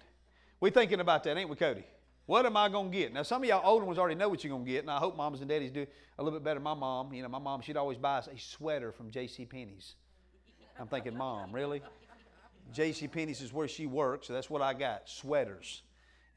[0.60, 1.84] We're thinking about that, ain't we, Cody?
[2.26, 3.13] What am I going to get?
[3.13, 4.98] Now, some of y'all older ones already know what you're going to get, and I
[4.98, 5.86] hope moms and daddies do
[6.18, 6.60] a little bit better.
[6.60, 9.46] My mom, you know, my mom, she'd always buy us a sweater from J.C.
[9.46, 9.96] Penney's.
[10.80, 11.82] I'm thinking, Mom, really?
[12.74, 13.08] J.C.
[13.08, 15.84] Penney's is where she works, so that's what I got sweaters.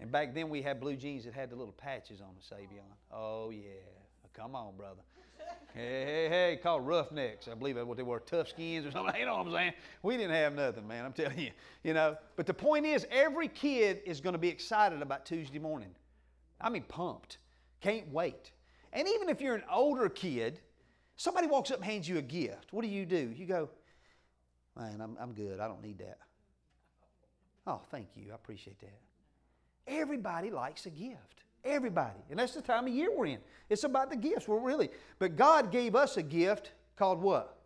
[0.00, 2.84] And back then we had blue jeans that had the little patches on the Savion.
[3.12, 3.62] Oh, yeah.
[4.34, 5.02] Come on, brother.
[5.74, 7.46] Hey, hey, hey, called roughnecks.
[7.46, 9.14] I believe that's what they were, tough skins or something.
[9.18, 9.72] You know what I'm saying?
[10.02, 11.04] We didn't have nothing, man.
[11.04, 11.50] I'm telling you.
[11.84, 12.16] You know.
[12.36, 15.90] But the point is, every kid is going to be excited about Tuesday morning.
[16.60, 17.38] I mean, pumped.
[17.80, 18.50] Can't wait.
[18.92, 20.60] And even if you're an older kid,
[21.16, 22.72] somebody walks up and hands you a gift.
[22.72, 23.32] What do you do?
[23.36, 23.68] You go,
[24.76, 25.60] man, I'm, I'm good.
[25.60, 26.18] I don't need that.
[27.66, 28.32] Oh, thank you.
[28.32, 28.98] I appreciate that.
[29.88, 31.42] Everybody likes a gift.
[31.64, 32.20] Everybody.
[32.30, 33.38] And that's the time of year we're in.
[33.68, 34.46] It's about the gifts.
[34.46, 34.90] We're really.
[35.18, 37.58] But God gave us a gift called what?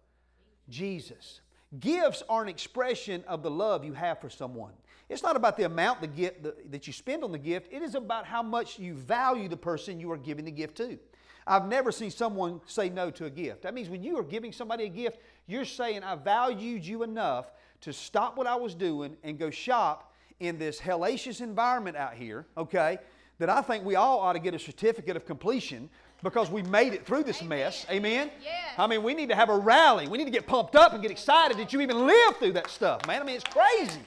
[0.69, 1.41] Jesus.
[1.81, 4.73] Gifts are an expression of the love you have for someone.
[5.09, 7.83] It's not about the amount the gift, the, that you spend on the gift, it
[7.83, 10.99] is about how much you value the person you are giving the gift to.
[11.47, 13.63] I've never seen someone say no to a gift.
[13.63, 17.53] That means when you are giving somebody a gift, you're saying, I valued you enough
[17.81, 20.12] to stop what I was doing and go shop
[20.43, 22.99] in this hellacious environment out here, okay,
[23.39, 25.89] that I think we all ought to get a certificate of completion
[26.23, 27.59] because we made it through this Amen.
[27.61, 27.87] mess.
[27.91, 28.31] Amen?
[28.43, 28.75] Yes.
[28.79, 30.09] I mean, we need to have a rally.
[30.09, 32.71] We need to get pumped up and get excited that you even live through that
[32.71, 33.23] stuff, man.
[33.23, 34.01] I mean, it's crazy.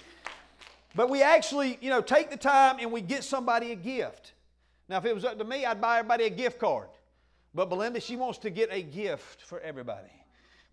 [0.95, 4.33] But we actually, you know, take the time and we get somebody a gift.
[4.87, 6.87] Now, if it was up to me, I'd buy everybody a gift card.
[7.53, 10.11] But Belinda, she wants to get a gift for everybody.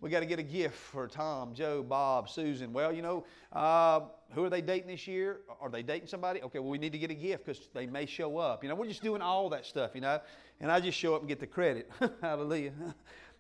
[0.03, 2.73] We got to get a gift for Tom, Joe, Bob, Susan.
[2.73, 4.01] Well, you know, uh,
[4.35, 5.43] who are they dating this year?
[5.61, 6.43] Are they dating somebody?
[6.43, 8.65] Okay, well, we need to get a gift because they may show up.
[8.65, 10.19] You know, we're just doing all that stuff, you know,
[10.61, 11.89] and I just show up and get the credit.
[12.21, 12.73] Hallelujah.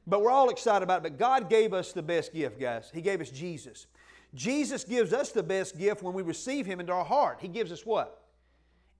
[0.04, 1.02] But we're all excited about it.
[1.04, 2.90] But God gave us the best gift, guys.
[2.92, 3.86] He gave us Jesus.
[4.34, 7.38] Jesus gives us the best gift when we receive Him into our heart.
[7.40, 8.24] He gives us what?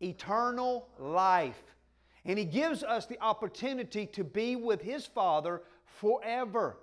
[0.00, 1.60] Eternal life.
[2.24, 6.76] And He gives us the opportunity to be with His Father forever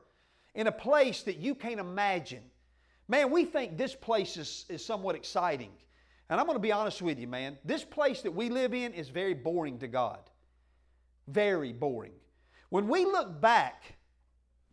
[0.55, 2.43] in a place that you can't imagine.
[3.07, 5.71] Man, we think this place is, is somewhat exciting.
[6.29, 7.57] And I'm going to be honest with you, man.
[7.65, 10.19] This place that we live in is very boring to God.
[11.27, 12.13] Very boring.
[12.69, 13.95] When we look back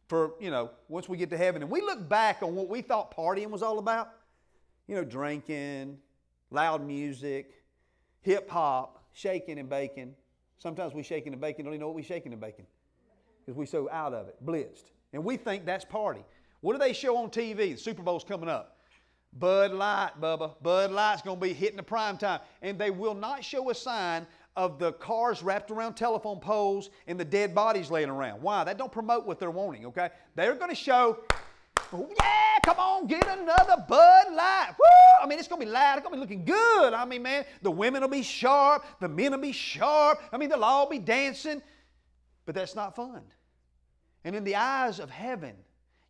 [0.08, 2.82] for, you know, once we get to heaven and we look back on what we
[2.82, 4.10] thought partying was all about,
[4.86, 5.98] you know, drinking,
[6.50, 7.62] loud music,
[8.20, 10.14] hip hop, shaking and baking.
[10.58, 12.66] Sometimes we shaking and baking, don't even know what we shaking and baking
[13.40, 14.90] because we're so out of it, blitzed.
[15.16, 16.22] And we think that's party.
[16.60, 17.56] What do they show on TV?
[17.56, 18.76] The Super Bowl's coming up.
[19.32, 20.52] Bud Light, Bubba.
[20.62, 22.40] Bud Light's going to be hitting the prime time.
[22.60, 24.26] And they will not show a sign
[24.56, 28.42] of the cars wrapped around telephone poles and the dead bodies laying around.
[28.42, 28.62] Why?
[28.64, 30.10] That don't promote what they're wanting, okay?
[30.34, 31.20] They're going to show,
[31.94, 34.74] oh, yeah, come on, get another Bud Light.
[34.78, 35.24] Woo!
[35.24, 35.96] I mean, it's going to be loud.
[35.96, 36.92] It's going to be looking good.
[36.92, 38.84] I mean, man, the women will be sharp.
[39.00, 40.20] The men will be sharp.
[40.30, 41.62] I mean, they'll all be dancing.
[42.44, 43.22] But that's not fun.
[44.26, 45.54] And in the eyes of heaven,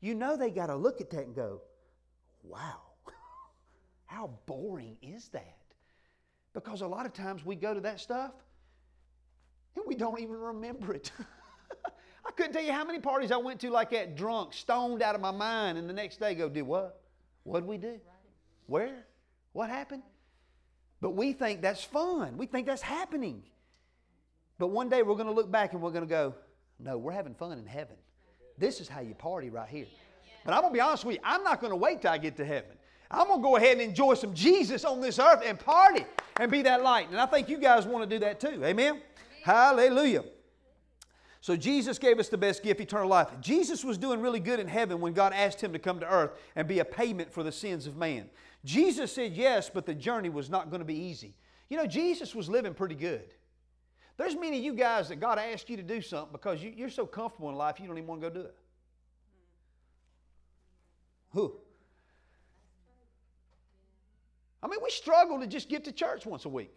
[0.01, 1.61] you know they got to look at that and go,
[2.43, 2.81] wow,
[4.07, 5.59] how boring is that?
[6.55, 8.33] Because a lot of times we go to that stuff
[9.77, 11.13] and we don't even remember it.
[12.27, 15.15] I couldn't tell you how many parties I went to like that, drunk, stoned out
[15.15, 16.99] of my mind, and the next day go, did what?
[17.43, 18.01] What did we do?
[18.65, 19.05] Where?
[19.53, 20.03] What happened?
[21.03, 22.39] But we think that's fun.
[22.39, 23.43] We think that's happening.
[24.57, 26.35] But one day we're going to look back and we're going to go,
[26.81, 27.97] no, we're having fun in heaven.
[28.59, 29.87] This is how you party right here.
[30.45, 32.19] But I'm going to be honest with you, I'm not going to wait till I
[32.19, 32.71] get to heaven.
[33.11, 36.05] I'm going to go ahead and enjoy some Jesus on this earth and party
[36.41, 37.11] and be that light.
[37.11, 38.65] And I think you guys want to do that too.
[38.65, 38.95] Amen?
[38.95, 39.03] Amen.
[39.45, 40.25] Hallelujah.
[41.41, 43.29] So Jesus gave us the best gift, eternal life.
[43.41, 46.33] Jesus was doing really good in heaven when God asked him to come to earth
[46.57, 48.29] and be a payment for the sins of man.
[48.65, 51.37] Jesus said yes, but the journey was not going to be easy.
[51.69, 53.33] You know, Jesus was living pretty good.
[54.17, 56.91] There's many of you guys that God asked you to do something because you, are
[56.91, 58.55] so comfortable in life you don't even want to go do it.
[61.33, 61.55] Who?
[64.63, 66.75] I mean, we struggle to just get to church once a week.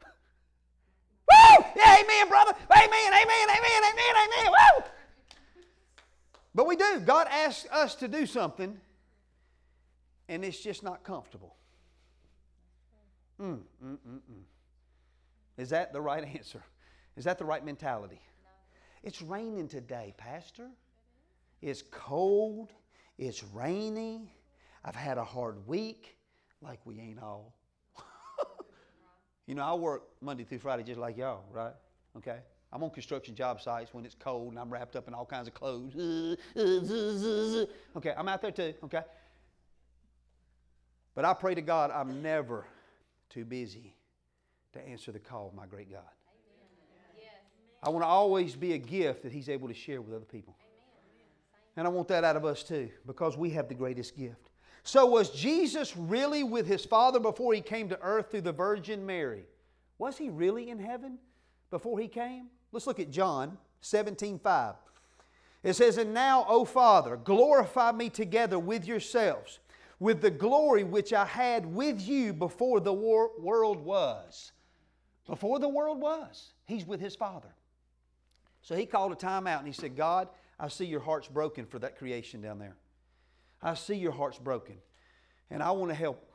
[1.30, 1.64] Woo!
[1.76, 2.54] Yeah, amen, brother.
[2.72, 4.50] Amen, amen, amen, amen, amen.
[4.50, 4.84] Woo!
[6.54, 7.00] But we do.
[7.04, 8.80] God asks us to do something,
[10.28, 11.54] and it's just not comfortable.
[13.40, 14.42] Mm, mm, mm, mm.
[15.56, 16.62] Is that the right answer?
[17.16, 18.20] Is that the right mentality?
[19.02, 20.68] It's raining today, Pastor.
[21.62, 22.72] It's cold.
[23.18, 24.32] It's rainy.
[24.84, 26.16] I've had a hard week,
[26.62, 27.54] like we ain't all.
[29.46, 31.74] you know, I work Monday through Friday just like y'all, right?
[32.16, 32.38] Okay?
[32.72, 35.48] I'm on construction job sites when it's cold and I'm wrapped up in all kinds
[35.48, 35.92] of clothes.
[37.96, 39.02] Okay, I'm out there too, okay?
[41.14, 42.64] But I pray to God I'm never
[43.30, 43.94] too busy
[44.72, 46.02] to answer the call of my great God.
[47.82, 50.54] I want to always be a gift that He's able to share with other people.
[51.76, 54.50] And I want that out of us too, because we have the greatest gift.
[54.82, 59.06] So, was Jesus really with His Father before He came to earth through the Virgin
[59.06, 59.44] Mary?
[59.98, 61.18] Was He really in heaven
[61.70, 62.48] before He came?
[62.72, 64.74] Let's look at John 17 5.
[65.62, 69.58] It says, And now, O Father, glorify me together with yourselves
[70.00, 74.50] with the glory which I had with you before the wor- world was.
[75.26, 77.54] Before the world was, he's with his Father.
[78.62, 81.66] So he called a time out and he said, God, I see your heart's broken
[81.66, 82.76] for that creation down there.
[83.62, 84.76] I see your heart's broken,
[85.50, 86.32] and I want to help.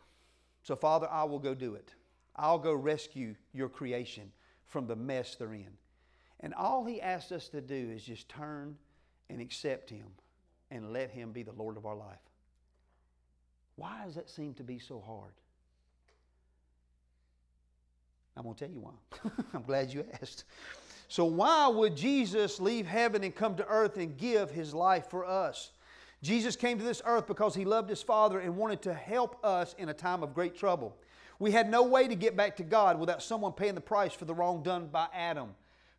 [0.62, 1.94] So, Father, I will go do it.
[2.36, 4.32] I'll go rescue your creation
[4.66, 5.72] from the mess they're in.
[6.40, 8.78] And all he asks us to do is just turn
[9.30, 10.06] and accept him
[10.70, 12.20] and let him be the Lord of our life.
[13.76, 15.32] Why does that seem to be so hard?
[18.38, 19.32] I'm going to tell you why.
[19.54, 20.44] I'm glad you asked.
[21.08, 25.26] So, why would Jesus leave heaven and come to earth and give his life for
[25.26, 25.72] us?
[26.24, 29.76] Jesus came to this earth because he loved his Father and wanted to help us
[29.78, 30.98] in a time of great trouble.
[31.38, 34.26] We had no way to get back to God without someone paying the price for
[34.26, 35.50] the wrong done by Adam.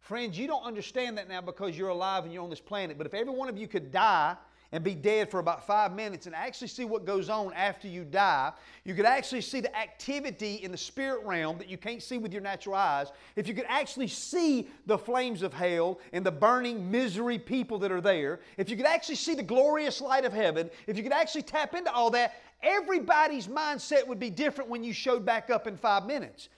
[0.00, 2.96] Friends, you don't understand that now because you're alive and you're on this planet.
[2.96, 4.36] But if every one of you could die
[4.76, 8.04] and be dead for about five minutes and actually see what goes on after you
[8.04, 8.52] die,
[8.84, 12.30] you could actually see the activity in the spirit realm that you can't see with
[12.30, 13.10] your natural eyes.
[13.36, 17.90] If you could actually see the flames of hell and the burning misery people that
[17.90, 21.10] are there, if you could actually see the glorious light of heaven, if you could
[21.10, 25.66] actually tap into all that, everybody's mindset would be different when you showed back up
[25.66, 26.50] in five minutes.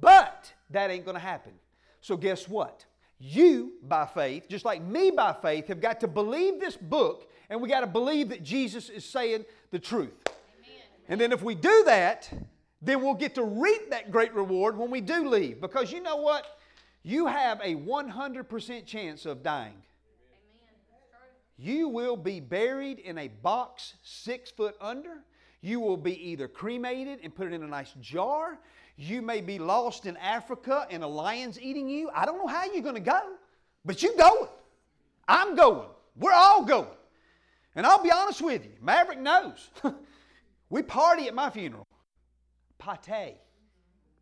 [0.00, 1.54] But that ain't going to happen.
[2.02, 2.84] So, guess what?
[3.18, 7.60] You, by faith, just like me by faith, have got to believe this book and
[7.60, 10.12] we got to believe that Jesus is saying the truth.
[10.26, 10.80] Amen.
[11.08, 12.30] And then if we do that,
[12.80, 15.60] then we'll get to reap that great reward when we do leave.
[15.60, 16.46] Because you know what?
[17.02, 19.74] You have a 100% chance of dying.
[21.56, 25.22] You will be buried in a box six foot under.
[25.60, 28.58] You will be either cremated and put it in a nice jar.
[28.96, 32.10] You may be lost in Africa and a lion's eating you.
[32.14, 33.20] I don't know how you're going to go,
[33.84, 34.48] but you're going.
[35.26, 35.88] I'm going.
[36.16, 36.88] We're all going.
[37.76, 39.70] And I'll be honest with you, Maverick knows.
[40.70, 41.86] we party at my funeral.
[42.78, 43.38] Pate.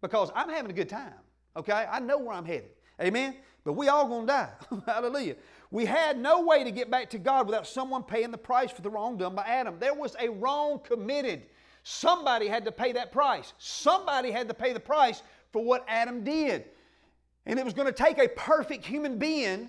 [0.01, 1.15] Because I'm having a good time.
[1.57, 1.87] Okay?
[1.91, 2.71] I know where I'm headed.
[3.01, 3.37] Amen?
[3.65, 4.51] But we all gonna die.
[4.87, 5.37] Hallelujah.
[5.71, 8.83] We had no way to get back to God without someone paying the price for
[8.83, 9.77] the wrong done by Adam.
[9.79, 11.43] There was a wrong committed.
[11.83, 13.53] Somebody had to pay that price.
[13.59, 16.67] Somebody had to pay the price for what Adam did.
[17.47, 19.69] And it was going to take a perfect human being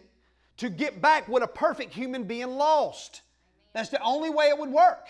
[0.58, 3.22] to get back what a perfect human being lost.
[3.74, 5.10] That's the only way it would work.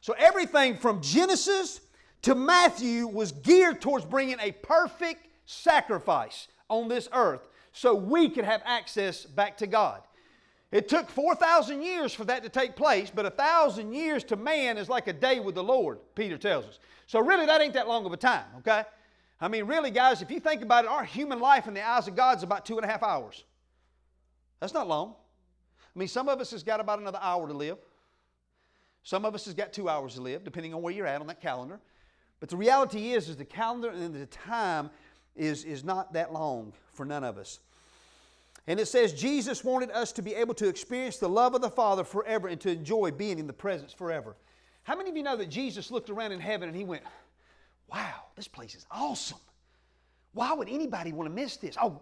[0.00, 1.80] So everything from Genesis
[2.22, 8.44] to Matthew was geared towards bringing a perfect sacrifice on this earth so we could
[8.44, 10.02] have access back to God.
[10.72, 14.76] It took 4,000 years for that to take place, but a thousand years to man
[14.76, 16.78] is like a day with the Lord, Peter tells us.
[17.06, 18.82] So, really, that ain't that long of a time, okay?
[19.40, 22.08] I mean, really, guys, if you think about it, our human life in the eyes
[22.08, 23.44] of God is about two and a half hours.
[24.60, 25.14] That's not long.
[25.94, 27.78] I mean, some of us has got about another hour to live.
[29.02, 31.26] Some of us has got two hours to live, depending on where you're at on
[31.28, 31.78] that calendar.
[32.40, 34.90] But the reality is, is the calendar and the time
[35.36, 37.60] is, is not that long for none of us.
[38.66, 41.70] And it says Jesus wanted us to be able to experience the love of the
[41.70, 44.36] Father forever and to enjoy being in the presence forever.
[44.84, 47.02] How many of you know that Jesus looked around in heaven and he went,
[47.92, 49.38] Wow, this place is awesome.
[50.32, 51.76] Why would anybody want to miss this?
[51.80, 52.00] Oh,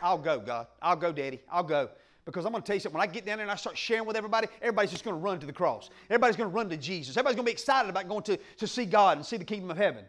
[0.00, 0.68] I'll go, God.
[0.80, 1.40] I'll go, Daddy.
[1.50, 1.90] I'll go.
[2.26, 2.98] Because I'm going to tell you something.
[2.98, 5.20] When I get down there and I start sharing with everybody, everybody's just going to
[5.20, 5.90] run to the cross.
[6.10, 7.16] Everybody's going to run to Jesus.
[7.16, 9.70] Everybody's going to be excited about going to, to see God and see the kingdom
[9.70, 10.04] of heaven.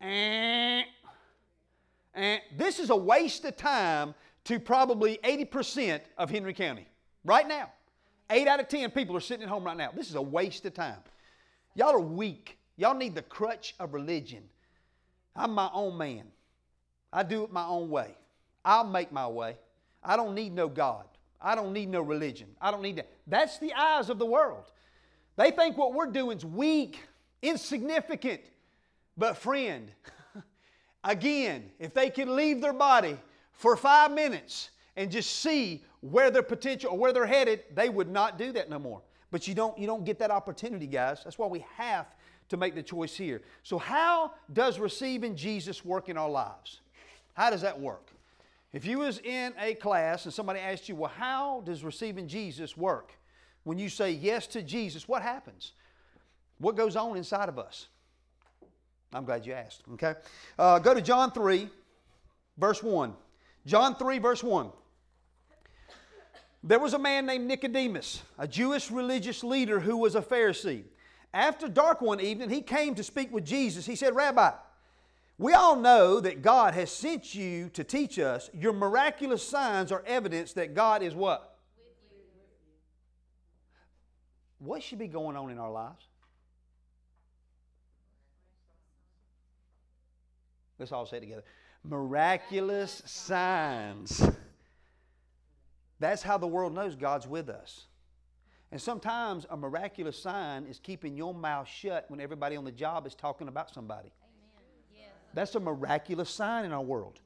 [0.00, 0.86] And,
[2.14, 6.88] and this is a waste of time to probably 80% of Henry County
[7.24, 7.70] right now.
[8.30, 9.90] Eight out of 10 people are sitting at home right now.
[9.94, 10.98] This is a waste of time.
[11.74, 12.58] Y'all are weak.
[12.76, 14.42] Y'all need the crutch of religion.
[15.36, 16.24] I'm my own man.
[17.12, 18.16] I do it my own way.
[18.64, 19.56] I'll make my way.
[20.02, 21.04] I don't need no God.
[21.40, 22.48] I don't need no religion.
[22.60, 23.10] I don't need that.
[23.26, 24.70] That's the eyes of the world.
[25.36, 27.00] They think what we're doing is weak,
[27.40, 28.42] insignificant.
[29.16, 29.90] But, friend,
[31.04, 33.18] again, if they can leave their body
[33.52, 38.08] for five minutes and just see where their potential or where they're headed, they would
[38.08, 39.02] not do that no more.
[39.30, 41.22] But you don't, you don't get that opportunity, guys.
[41.24, 42.06] That's why we have
[42.50, 43.40] to make the choice here.
[43.62, 46.80] So, how does receiving Jesus work in our lives?
[47.32, 48.10] How does that work?
[48.72, 52.76] If you was in a class and somebody asked you, well, how does receiving Jesus
[52.76, 53.12] work?
[53.64, 55.72] When you say yes to Jesus, what happens?
[56.58, 57.88] What goes on inside of us?
[59.12, 60.14] I'm glad you asked, okay?
[60.58, 61.68] Uh, go to John 3,
[62.56, 63.12] verse 1.
[63.66, 64.70] John 3, verse 1.
[66.64, 70.84] There was a man named Nicodemus, a Jewish religious leader who was a Pharisee.
[71.34, 73.84] After dark one evening, he came to speak with Jesus.
[73.84, 74.52] He said, Rabbi,
[75.42, 78.48] we all know that God has sent you to teach us.
[78.54, 81.58] Your miraculous signs are evidence that God is what?
[84.60, 86.06] What should be going on in our lives?
[90.78, 91.42] Let's all say it together.
[91.82, 94.22] Miraculous signs.
[95.98, 97.86] That's how the world knows God's with us.
[98.70, 103.08] And sometimes a miraculous sign is keeping your mouth shut when everybody on the job
[103.08, 104.12] is talking about somebody.
[105.34, 107.20] That's a miraculous sign in our world.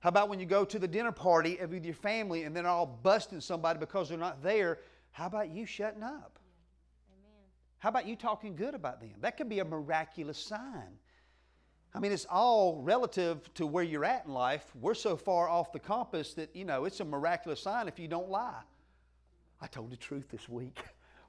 [0.00, 2.86] How about when you go to the dinner party with your family and they're all
[2.86, 4.78] busting somebody because they're not there?
[5.12, 6.38] How about you shutting up?
[7.78, 9.10] How about you talking good about them?
[9.20, 10.98] That could be a miraculous sign.
[11.94, 14.64] I mean, it's all relative to where you're at in life.
[14.80, 18.06] We're so far off the compass that, you know, it's a miraculous sign if you
[18.06, 18.62] don't lie.
[19.60, 20.78] I told the truth this week.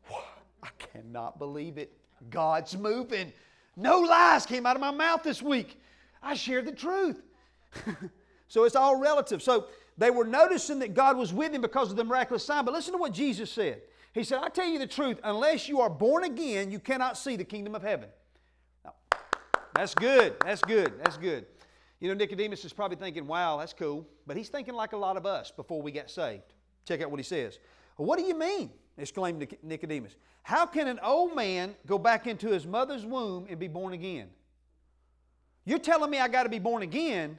[0.63, 1.97] I cannot believe it.
[2.29, 3.33] God's moving.
[3.75, 5.79] No lies came out of my mouth this week.
[6.21, 7.21] I shared the truth.
[8.47, 9.41] so it's all relative.
[9.41, 9.67] So
[9.97, 12.65] they were noticing that God was with him because of the miraculous sign.
[12.65, 13.81] But listen to what Jesus said.
[14.13, 17.37] He said, I tell you the truth, unless you are born again, you cannot see
[17.37, 18.09] the kingdom of heaven.
[18.83, 18.93] Now,
[19.73, 20.35] that's good.
[20.43, 20.93] That's good.
[20.99, 21.45] That's good.
[22.01, 24.05] You know, Nicodemus is probably thinking, wow, that's cool.
[24.27, 26.43] But he's thinking like a lot of us before we got saved.
[26.85, 27.59] Check out what he says.
[27.95, 28.71] What do you mean?
[28.97, 30.15] exclaimed Nicodemus.
[30.43, 34.29] How can an old man go back into his mother's womb and be born again?
[35.65, 37.37] You're telling me I got to be born again,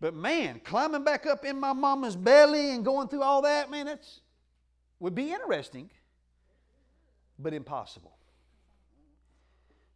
[0.00, 3.86] but man, climbing back up in my mama's belly and going through all that, man,
[3.86, 4.20] that's
[5.00, 5.90] would be interesting,
[7.38, 8.16] but impossible.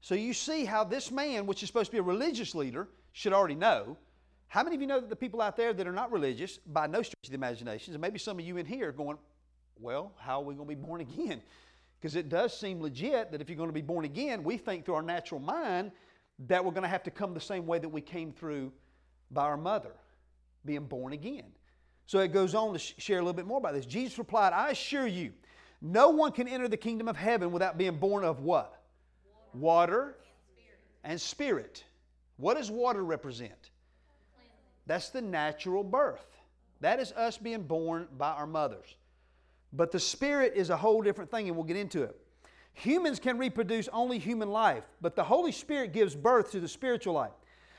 [0.00, 3.32] So you see how this man, which is supposed to be a religious leader, should
[3.32, 3.96] already know.
[4.48, 6.86] How many of you know that the people out there that are not religious, by
[6.86, 9.16] no stretch of the imagination, and maybe some of you in here are going,
[9.78, 11.40] well, how are we going to be born again?
[12.02, 14.84] Because it does seem legit that if you're going to be born again, we think
[14.84, 15.92] through our natural mind
[16.48, 18.72] that we're going to have to come the same way that we came through
[19.30, 19.92] by our mother,
[20.64, 21.52] being born again.
[22.06, 23.86] So it goes on to share a little bit more about this.
[23.86, 25.32] Jesus replied, I assure you,
[25.80, 28.82] no one can enter the kingdom of heaven without being born of what?
[29.54, 30.16] Water,
[31.04, 31.84] and spirit.
[32.36, 33.70] What does water represent?
[34.86, 36.26] That's the natural birth.
[36.80, 38.96] That is us being born by our mothers.
[39.72, 42.16] But the spirit is a whole different thing, and we'll get into it.
[42.74, 47.14] Humans can reproduce only human life, but the Holy Spirit gives birth to the spiritual
[47.14, 47.32] life.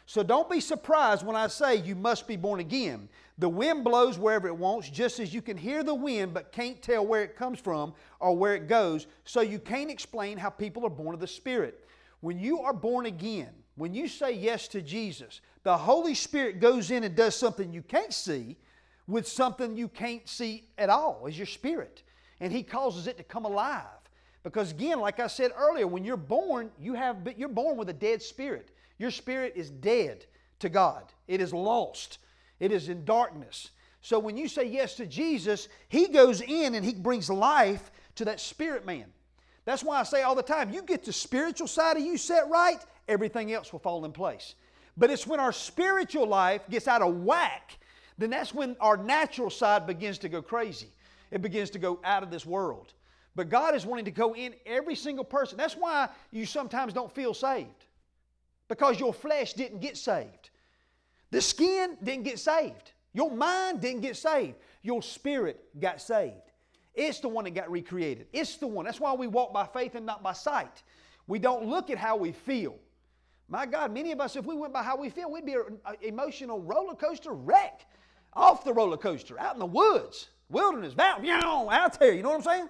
[0.06, 3.08] So don't be surprised when I say you must be born again.
[3.38, 6.82] The wind blows wherever it wants, just as you can hear the wind but can't
[6.82, 10.86] tell where it comes from or where it goes, so you can't explain how people
[10.86, 11.88] are born of the Spirit.
[12.20, 16.92] When you are born again, when you say yes to Jesus, the Holy Spirit goes
[16.92, 18.58] in and does something you can't see
[19.08, 22.04] with something you can't see at all, is your spirit.
[22.40, 23.86] And He causes it to come alive.
[24.44, 27.94] Because again, like I said earlier, when you're born, you have you're born with a
[27.94, 28.70] dead spirit.
[28.98, 30.26] Your spirit is dead
[30.60, 31.04] to God.
[31.28, 32.20] It is lost.
[32.60, 33.70] It is in darkness.
[34.02, 38.26] So when you say yes to Jesus, He goes in and He brings life to
[38.26, 39.06] that spirit man.
[39.66, 42.50] That's why I say all the time, you get the spiritual side of you set
[42.50, 44.56] right, everything else will fall in place.
[44.98, 47.78] But it's when our spiritual life gets out of whack,
[48.18, 50.88] then that's when our natural side begins to go crazy.
[51.32, 52.94] It begins to go out of this world.
[53.36, 55.58] But God is wanting to go in every single person.
[55.58, 57.86] That's why you sometimes don't feel saved.
[58.68, 60.52] Because your flesh didn't get saved.
[61.32, 62.92] The skin didn't get saved.
[63.14, 64.56] Your mind didn't get saved.
[64.84, 66.36] Your spirit got saved.
[66.94, 68.28] It's the one that got recreated.
[68.34, 68.86] It's the one.
[68.86, 70.84] That's why we walk by faith and not by sight.
[71.26, 72.76] We don't look at how we feel.
[73.48, 75.80] My God, many of us, if we went by how we feel, we'd be an
[76.02, 77.86] emotional roller coaster wreck.
[78.36, 82.14] Off the roller coaster, out in the woods, wilderness, valley, out there.
[82.14, 82.70] You know what I'm saying?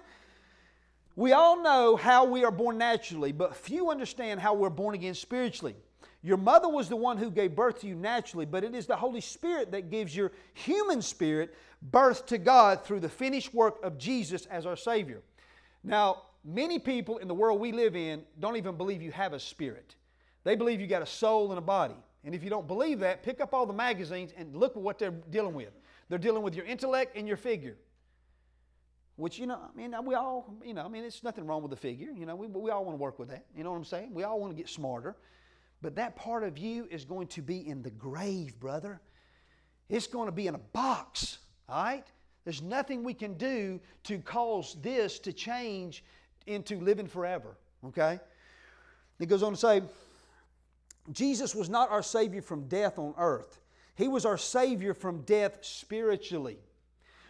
[1.16, 5.14] We all know how we are born naturally, but few understand how we're born again
[5.14, 5.76] spiritually.
[6.22, 8.96] Your mother was the one who gave birth to you naturally, but it is the
[8.96, 13.98] Holy Spirit that gives your human spirit birth to God through the finished work of
[13.98, 15.20] Jesus as our Savior.
[15.84, 19.40] Now, many people in the world we live in don't even believe you have a
[19.40, 19.94] spirit.
[20.44, 21.96] They believe you got a soul and a body.
[22.24, 24.98] And if you don't believe that, pick up all the magazines and look at what
[24.98, 25.72] they're dealing with.
[26.08, 27.76] They're dealing with your intellect and your figure.
[29.16, 31.70] Which, you know, I mean, we all, you know, I mean, it's nothing wrong with
[31.70, 32.10] the figure.
[32.10, 33.44] You know, we, we all want to work with that.
[33.56, 34.12] You know what I'm saying?
[34.12, 35.16] We all want to get smarter.
[35.82, 39.00] But that part of you is going to be in the grave, brother.
[39.88, 42.06] It's going to be in a box, all right?
[42.44, 46.04] There's nothing we can do to cause this to change
[46.46, 47.56] into living forever,
[47.86, 48.18] okay?
[49.20, 49.82] It goes on to say,
[51.12, 53.60] Jesus was not our Savior from death on earth,
[53.94, 56.58] He was our Savior from death spiritually.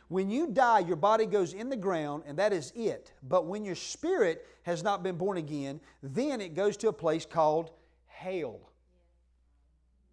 [0.09, 3.13] When you die, your body goes in the ground, and that is it.
[3.23, 7.25] But when your spirit has not been born again, then it goes to a place
[7.25, 7.71] called
[8.07, 8.61] hell,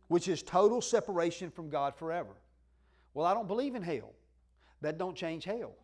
[0.08, 2.32] which is total separation from God forever.
[3.14, 4.14] Well, I don't believe in hell.
[4.82, 5.76] That don't change hell.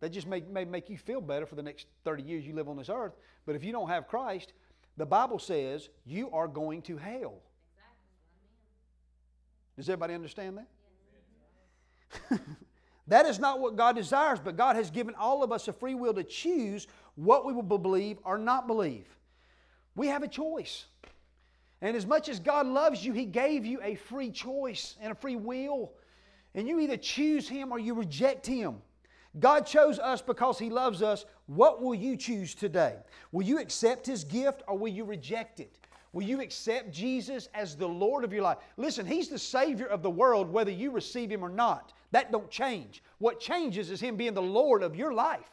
[0.00, 2.68] That just may, may make you feel better for the next 30 years you live
[2.68, 3.14] on this earth.
[3.46, 4.52] But if you don't have Christ,
[4.96, 7.42] the Bible says you are going to hell.
[9.76, 12.40] Does everybody understand that?
[13.06, 15.94] that is not what God desires, but God has given all of us a free
[15.94, 19.06] will to choose what we will believe or not believe.
[19.94, 20.86] We have a choice.
[21.82, 25.14] And as much as God loves you, He gave you a free choice and a
[25.14, 25.92] free will.
[26.54, 28.76] And you either choose Him or you reject Him.
[29.38, 31.26] God chose us because He loves us.
[31.46, 32.96] What will you choose today?
[33.32, 35.78] Will you accept His gift or will you reject it?
[36.12, 38.58] Will you accept Jesus as the Lord of your life?
[38.76, 41.92] Listen, He's the Savior of the world whether you receive Him or not.
[42.10, 43.02] That don't change.
[43.18, 45.50] What changes is Him being the Lord of your life.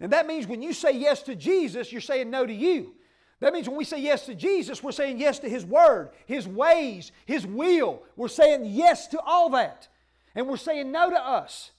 [0.00, 2.94] And that means when you say yes to Jesus, you're saying no to you.
[3.38, 6.48] That means when we say yes to Jesus, we're saying yes to His Word, His
[6.48, 8.02] ways, His will.
[8.16, 9.88] We're saying yes to all that.
[10.34, 11.72] And we're saying no to us.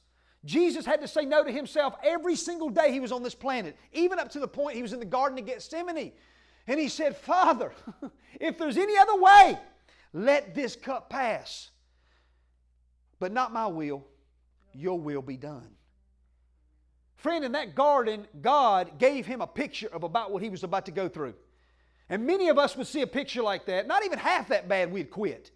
[0.46, 3.78] Jesus had to say no to himself every single day he was on this planet,
[3.94, 6.12] even up to the point he was in the Garden of Gethsemane.
[6.68, 7.72] And he said, Father,
[8.40, 9.58] if there's any other way,
[10.12, 11.72] let this cup pass.
[13.20, 14.06] But not my will,
[14.74, 15.70] your will be done.
[17.16, 20.86] Friend, in that garden, God gave him a picture of about what he was about
[20.88, 21.36] to go through.
[22.10, 24.92] And many of us would see a picture like that, not even half that bad,
[24.92, 25.52] we'd quit.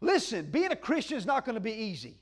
[0.00, 2.20] Listen, being a Christian is not going to be easy.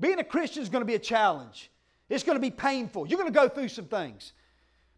[0.00, 1.70] Being a Christian is going to be a challenge.
[2.08, 3.06] It's going to be painful.
[3.06, 4.32] You're going to go through some things.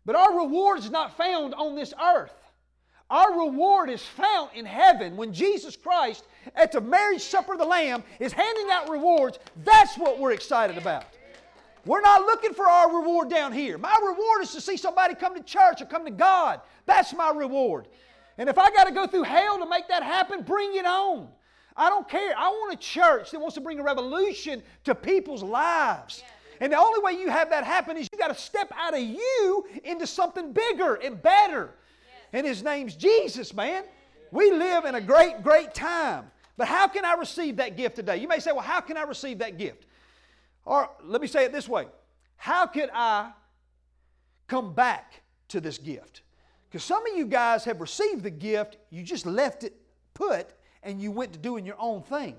[0.04, 2.34] But our reward is not found on this earth.
[3.10, 6.24] Our reward is found in heaven when Jesus Christ,
[6.54, 9.38] at the marriage supper of the Lamb, is handing out rewards.
[9.64, 11.04] That's what we're excited about.
[11.86, 13.78] We're not looking for our reward down here.
[13.78, 16.60] My reward is to see somebody come to church or come to God.
[16.84, 17.88] That's my reward.
[18.36, 21.28] And if I got to go through hell to make that happen, bring it on.
[21.78, 22.34] I don't care.
[22.36, 26.24] I want a church that wants to bring a revolution to people's lives.
[26.60, 29.00] And the only way you have that happen is you got to step out of
[29.00, 31.70] you into something bigger and better.
[32.32, 33.84] And his name's Jesus, man.
[34.32, 36.24] We live in a great, great time.
[36.56, 38.16] But how can I receive that gift today?
[38.16, 39.86] You may say, well, how can I receive that gift?
[40.64, 41.86] Or let me say it this way
[42.36, 43.30] How could I
[44.48, 46.22] come back to this gift?
[46.68, 49.74] Because some of you guys have received the gift, you just left it
[50.12, 50.52] put
[50.82, 52.36] and you went to doing your own thing.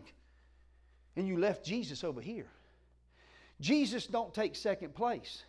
[1.15, 2.47] And you left Jesus over here.
[3.59, 5.43] Jesus don't take second place.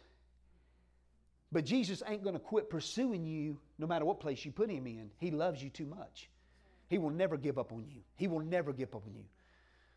[1.53, 4.87] But Jesus ain't going to quit pursuing you no matter what place you put him
[4.87, 5.11] in.
[5.19, 6.29] He loves you too much.
[6.89, 8.01] He will never give up on you.
[8.17, 9.25] He will never give up on you.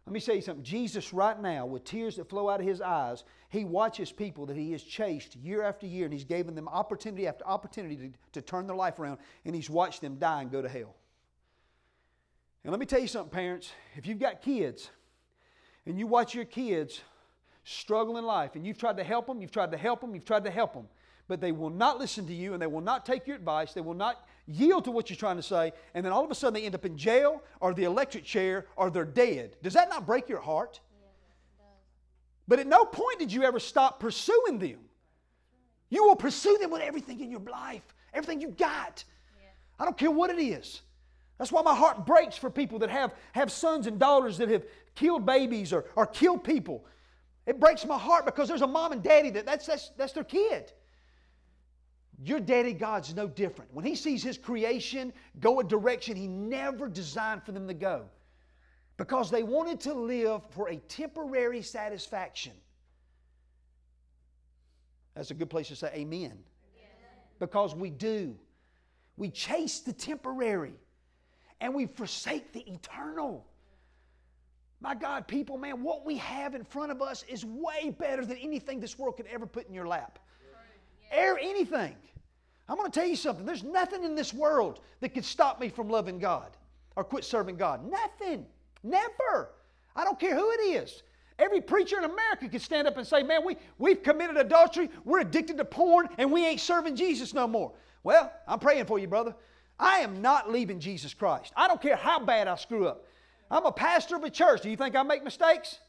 [0.06, 0.64] Let me say something.
[0.66, 4.58] Jesus, right now, with tears that flow out of his eyes, he watches people that
[4.58, 8.42] he has chased year after year, and he's given them opportunity after opportunity to, to
[8.42, 10.94] turn their life around, and he's watched them die and go to hell.
[12.64, 13.72] And let me tell you something, parents.
[13.96, 14.90] If you've got kids
[15.86, 17.02] and you watch your kids
[17.66, 20.26] struggle in life and you've tried to help them, you've tried to help them, you've
[20.26, 20.88] tried to help them,
[21.28, 23.82] but they will not listen to you and they will not take your advice, they
[23.82, 26.54] will not yield to what you're trying to say, and then all of a sudden
[26.54, 29.58] they end up in jail or the electric chair or they're dead.
[29.62, 30.80] Does that not break your heart?
[32.48, 34.80] but at no point did you ever stop pursuing them.
[35.90, 37.84] You will pursue them with everything in your life,
[38.14, 39.04] everything you got.
[39.80, 40.82] I don't care what it is.
[41.38, 44.64] That's why my heart breaks for people that have, have sons and daughters that have
[44.96, 46.86] killed babies or, or killed people.
[47.46, 50.24] It breaks my heart because there's a mom and daddy that that's, that's, that's their
[50.24, 50.72] kid.
[52.24, 53.74] Your daddy God's no different.
[53.74, 58.06] When He sees His creation go a direction He never designed for them to go,
[58.98, 62.54] because they wanted to live for a temporary satisfaction.
[65.16, 66.38] That's a good place to say amen.
[67.40, 68.36] Because we do.
[69.18, 70.74] We chase the temporary
[71.64, 73.46] and we forsake the eternal.
[74.82, 78.36] My God, people, man, what we have in front of us is way better than
[78.36, 80.20] anything this world could ever put in your lap.
[81.10, 81.96] Air anything.
[82.68, 83.46] I'm going to tell you something.
[83.46, 86.58] There's nothing in this world that could stop me from loving God
[86.98, 87.90] or quit serving God.
[87.90, 88.46] Nothing.
[88.84, 89.52] Never.
[89.96, 91.02] I don't care who it is.
[91.40, 95.22] Every preacher in America could stand up and say, Man, we, we've committed adultery, we're
[95.22, 97.72] addicted to porn, and we ain't serving Jesus no more.
[98.04, 99.34] Well, I'm praying for you, brother.
[99.80, 101.52] I am not leaving Jesus Christ.
[101.56, 103.06] I don't care how bad I screw up.
[103.50, 104.62] I'm a pastor of a church.
[104.62, 105.80] Do you think I make mistakes?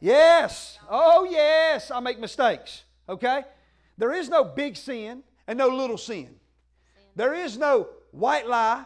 [0.00, 0.78] Yes.
[0.90, 2.84] Oh, yes, I make mistakes.
[3.08, 3.42] Okay?
[3.98, 6.36] There is no big sin and no little sin.
[7.14, 8.84] There is no white lie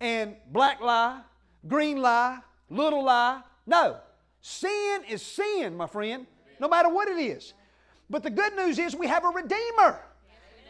[0.00, 1.20] and black lie,
[1.68, 2.38] green lie,
[2.68, 3.40] little lie.
[3.66, 3.98] No.
[4.40, 6.26] Sin is sin, my friend,
[6.58, 7.54] no matter what it is.
[8.10, 10.00] But the good news is we have a Redeemer.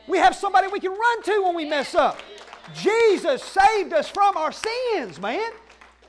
[0.07, 2.18] We have somebody we can run to when we mess up.
[2.74, 5.50] Jesus saved us from our sins, man.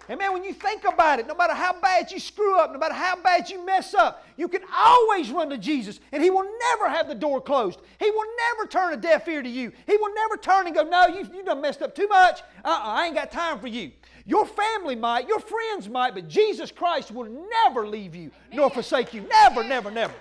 [0.10, 2.78] And man, when you think about it, no matter how bad you screw up, no
[2.78, 6.46] matter how bad you mess up, you can always run to Jesus and He will
[6.72, 7.80] never have the door closed.
[8.00, 9.72] He will never turn a deaf ear to you.
[9.88, 12.42] He will never turn and go, No, you, you done messed up too much.
[12.66, 13.92] Uh uh I ain't got time for you.
[14.26, 17.30] Your family might, your friends might, but Jesus Christ will
[17.66, 19.22] never leave you nor forsake you.
[19.22, 20.14] Never, never, never.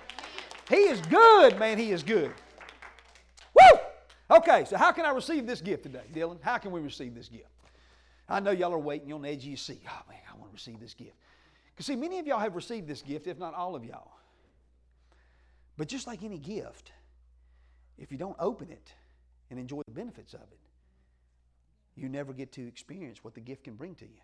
[0.69, 1.77] He is good, man.
[1.77, 2.33] He is good.
[3.53, 3.79] Woo!
[4.37, 6.37] Okay, so how can I receive this gift today, Dylan?
[6.41, 7.49] How can we receive this gift?
[8.27, 9.11] I know y'all are waiting.
[9.13, 9.81] On the edge of your seat.
[9.87, 11.15] Oh, man, I want to receive this gift.
[11.73, 14.11] Because, see, many of y'all have received this gift, if not all of y'all.
[15.77, 16.91] But just like any gift,
[17.97, 18.93] if you don't open it
[19.49, 20.59] and enjoy the benefits of it,
[21.95, 24.21] you never get to experience what the gift can bring to you.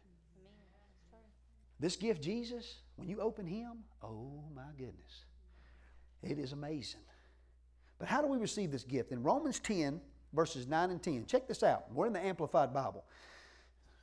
[1.80, 5.26] This gift, Jesus, when you open Him, oh my goodness,
[6.22, 7.02] it is amazing.
[8.00, 9.12] But how do we receive this gift?
[9.12, 10.00] In Romans 10,
[10.34, 11.92] verses 9 and 10, check this out.
[11.94, 13.04] We're in the Amplified Bible.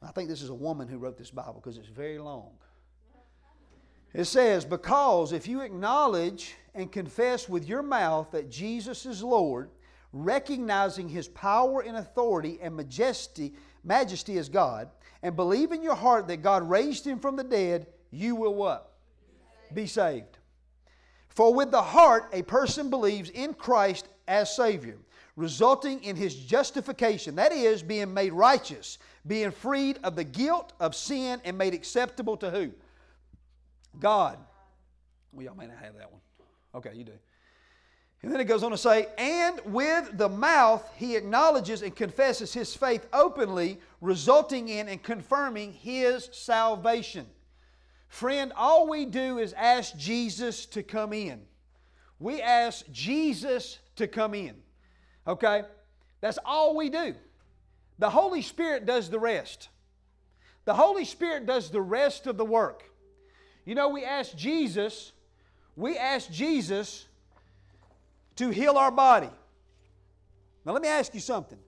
[0.02, 2.50] I think this is a woman who wrote this Bible because it's very long.
[4.12, 9.70] It says, Because if you acknowledge and confess with your mouth that Jesus is Lord,
[10.12, 14.90] recognizing his power and authority and majesty, majesty as God,
[15.22, 18.92] and believe in your heart that God raised him from the dead, you will what?
[19.74, 20.35] Be saved.
[21.36, 24.96] For with the heart a person believes in Christ as Savior,
[25.36, 27.36] resulting in his justification.
[27.36, 32.38] That is, being made righteous, being freed of the guilt of sin, and made acceptable
[32.38, 32.70] to who?
[34.00, 34.38] God.
[35.30, 36.22] Well, y'all may not have that one.
[36.74, 37.12] Okay, you do.
[38.22, 42.54] And then it goes on to say, and with the mouth he acknowledges and confesses
[42.54, 47.26] his faith openly, resulting in and confirming his salvation.
[48.16, 51.42] Friend, all we do is ask Jesus to come in.
[52.18, 54.54] We ask Jesus to come in.
[55.26, 55.64] Okay?
[56.22, 57.14] That's all we do.
[57.98, 59.68] The Holy Spirit does the rest.
[60.64, 62.84] The Holy Spirit does the rest of the work.
[63.66, 65.12] You know, we ask Jesus,
[65.76, 67.04] we ask Jesus
[68.36, 69.28] to heal our body.
[70.64, 71.58] Now, let me ask you something.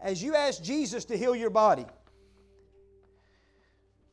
[0.00, 1.86] As you ask Jesus to heal your body,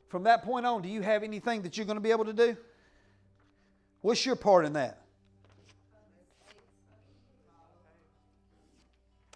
[0.10, 2.34] from that point on, do you have anything that you're going to be able to
[2.34, 2.58] do?
[4.02, 5.02] What's your part in that?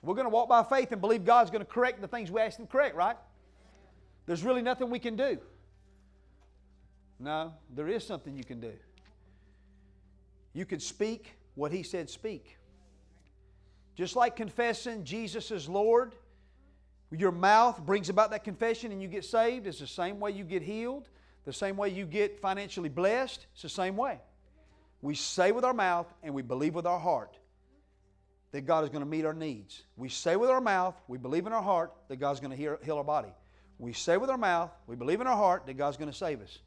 [0.01, 2.41] We're going to walk by faith and believe God's going to correct the things we
[2.41, 3.15] ask Him to correct, right?
[4.26, 5.38] There's really nothing we can do.
[7.19, 8.74] No, there is something you can do.
[10.53, 12.57] You can speak what He said speak.
[13.95, 16.15] Just like confessing Jesus is Lord,
[17.20, 19.68] your mouth brings about that confession and you get saved.
[19.68, 21.09] It's the same way you get healed,
[21.45, 23.45] the same way you get financially blessed.
[23.53, 24.20] It's the same way.
[25.01, 27.38] We say with our mouth and we believe with our heart
[28.51, 29.84] that God is going to meet our needs.
[29.97, 32.78] We say with our mouth, we believe in our heart that God's going to heal,
[32.84, 33.34] heal our body.
[33.80, 36.41] We say with our mouth, we believe in our heart that God's going to save
[36.41, 36.59] us.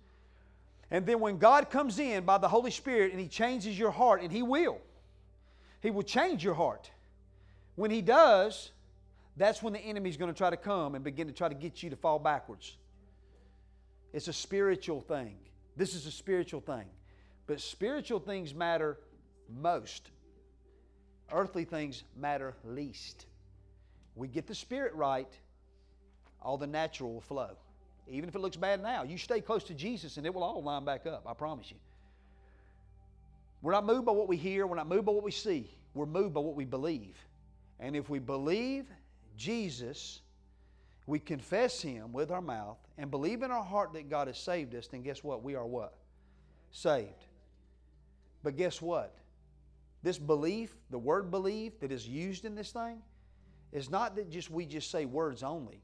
[0.91, 4.23] And then when God comes in by the Holy Spirit and He changes your heart,
[4.23, 4.79] and He will,
[5.81, 6.91] He will change your heart.
[7.75, 8.71] When He does,
[9.37, 11.83] that's when the enemy's going to try to come and begin to try to get
[11.83, 12.77] you to fall backwards.
[14.13, 15.37] It's a spiritual thing.
[15.77, 16.87] This is a spiritual thing.
[17.47, 18.99] But spiritual things matter
[19.49, 20.11] most
[21.33, 23.27] Earthly things matter least.
[24.15, 25.29] We get the spirit right,
[26.41, 27.51] all the natural will flow.
[28.09, 30.63] Even if it looks bad now, you stay close to Jesus and it will all
[30.63, 31.77] line back up, I promise you.
[33.61, 36.07] We're not moved by what we hear, we're not moved by what we see, we're
[36.07, 37.17] moved by what we believe.
[37.81, 38.87] And if we believe
[39.37, 40.21] Jesus,
[41.07, 44.75] we confess Him with our mouth and believe in our heart that God has saved
[44.75, 45.43] us, then guess what?
[45.43, 45.95] We are what?
[46.73, 47.27] Saved.
[48.43, 49.15] But guess what?
[50.03, 53.03] This belief, the word believe that is used in this thing,
[53.73, 55.83] is not that just we just say words only.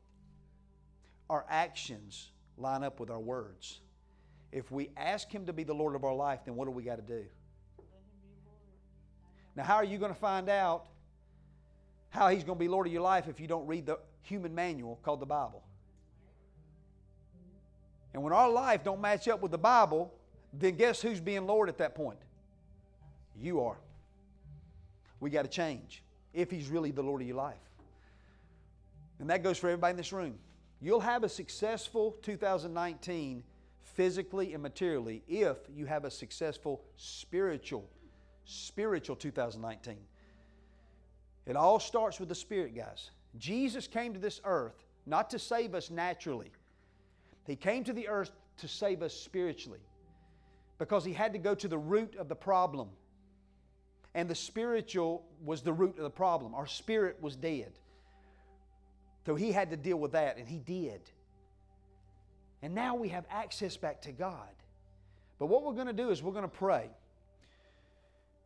[1.28, 3.80] Our actions line up with our words.
[4.52, 6.82] If we ask Him to be the Lord of our life, then what do we
[6.82, 7.24] got to do?
[9.56, 10.86] Now, how are you going to find out
[12.12, 14.54] how He's going to be Lord of your life if you don't read the human
[14.54, 15.62] manual called the Bible?
[18.12, 20.12] And when our life don't match up with the Bible,
[20.52, 22.18] then guess who's being Lord at that point?
[23.34, 23.78] You are.
[25.20, 26.02] We got to change
[26.34, 27.56] if He's really the Lord of your life.
[29.18, 30.34] And that goes for everybody in this room.
[30.82, 33.42] You'll have a successful 2019
[33.82, 37.88] physically and materially if you have a successful spiritual
[38.44, 39.96] spiritual 2019.
[41.46, 43.10] It all starts with the spirit, guys.
[43.38, 46.52] Jesus came to this earth not to save us naturally.
[47.46, 49.80] He came to the earth to save us spiritually
[50.78, 52.88] because he had to go to the root of the problem
[54.14, 56.54] and the spiritual was the root of the problem.
[56.54, 57.72] Our spirit was dead.
[59.24, 61.00] So he had to deal with that, and he did.
[62.62, 64.48] And now we have access back to God.
[65.38, 66.90] But what we're going to do is we're going to pray.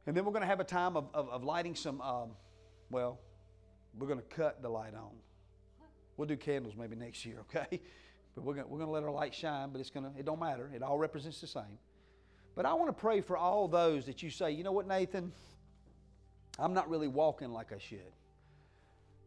[0.06, 2.30] And then we're going to have a time of, of, of lighting some, um,
[2.90, 3.18] well,
[3.98, 5.10] we're going to cut the light on.
[6.16, 7.80] We'll do candles maybe next year, okay?
[8.34, 10.40] But we're going, we're to let our light shine, but it's going to, it don't
[10.40, 10.70] matter.
[10.74, 11.78] It all represents the same.
[12.54, 15.32] But I want to pray for all those that you say, you know what, Nathan?
[16.58, 18.12] I'm not really walking like I should.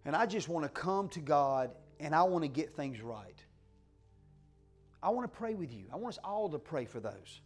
[0.05, 3.35] And I just want to come to God and I want to get things right.
[5.01, 5.85] I want to pray with you.
[5.93, 7.41] I want us all to pray for those.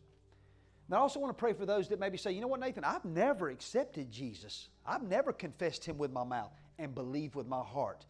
[0.87, 2.83] And I also want to pray for those that maybe say, you know what, Nathan,
[2.83, 4.69] I've never accepted Jesus.
[4.85, 8.05] I've never confessed Him with my mouth and believed with my heart.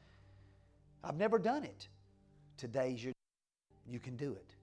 [1.04, 1.88] I've never done it.
[2.58, 3.14] Today's your
[3.88, 4.56] you can do it.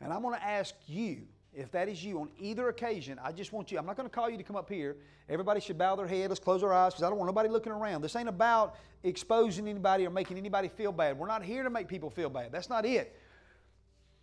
[0.00, 1.22] And I'm going to ask you
[1.54, 4.14] if that is you on either occasion, I just want you, I'm not going to
[4.14, 4.96] call you to come up here.
[5.28, 6.28] Everybody should bow their head.
[6.28, 8.02] Let's close our eyes because I don't want nobody looking around.
[8.02, 11.18] This ain't about exposing anybody or making anybody feel bad.
[11.18, 12.52] We're not here to make people feel bad.
[12.52, 13.18] That's not it.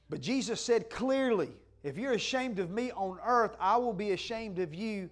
[0.10, 1.50] But Jesus said clearly
[1.84, 5.10] If you're ashamed of me on earth, I will be ashamed of you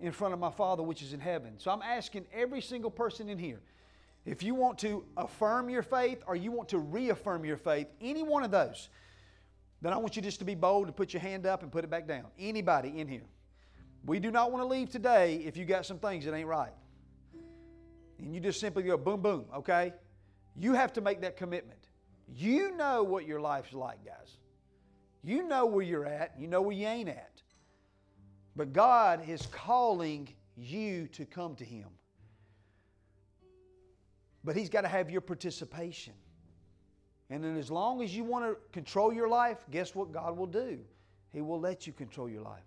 [0.00, 1.54] in front of my Father which is in heaven.
[1.58, 3.60] So I'm asking every single person in here
[4.24, 8.22] if you want to affirm your faith or you want to reaffirm your faith, any
[8.22, 8.88] one of those,
[9.80, 11.82] then I want you just to be bold and put your hand up and put
[11.82, 12.26] it back down.
[12.38, 13.26] Anybody in here.
[14.04, 16.72] We do not want to leave today if you got some things that ain't right.
[18.18, 19.92] And you just simply go boom, boom, okay?
[20.56, 21.88] You have to make that commitment.
[22.28, 24.38] You know what your life's like, guys.
[25.24, 27.42] You know where you're at, you know where you ain't at.
[28.56, 31.88] But God is calling you to come to Him.
[34.44, 36.14] But He's got to have your participation.
[37.30, 40.46] And then, as long as you want to control your life, guess what God will
[40.46, 40.78] do?
[41.32, 42.60] He will let you control your life.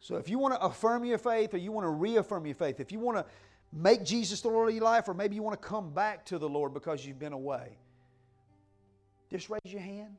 [0.00, 2.80] So, if you want to affirm your faith or you want to reaffirm your faith,
[2.80, 3.26] if you want to
[3.72, 6.38] make Jesus the Lord of your life, or maybe you want to come back to
[6.38, 7.76] the Lord because you've been away,
[9.30, 10.16] just raise your hand.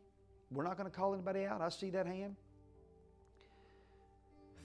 [0.51, 1.61] We're not going to call anybody out.
[1.61, 2.35] I see that hand.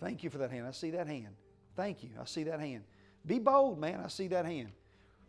[0.00, 0.66] Thank you for that hand.
[0.66, 1.34] I see that hand.
[1.76, 2.10] Thank you.
[2.20, 2.84] I see that hand.
[3.26, 4.00] Be bold, man.
[4.04, 4.70] I see that hand.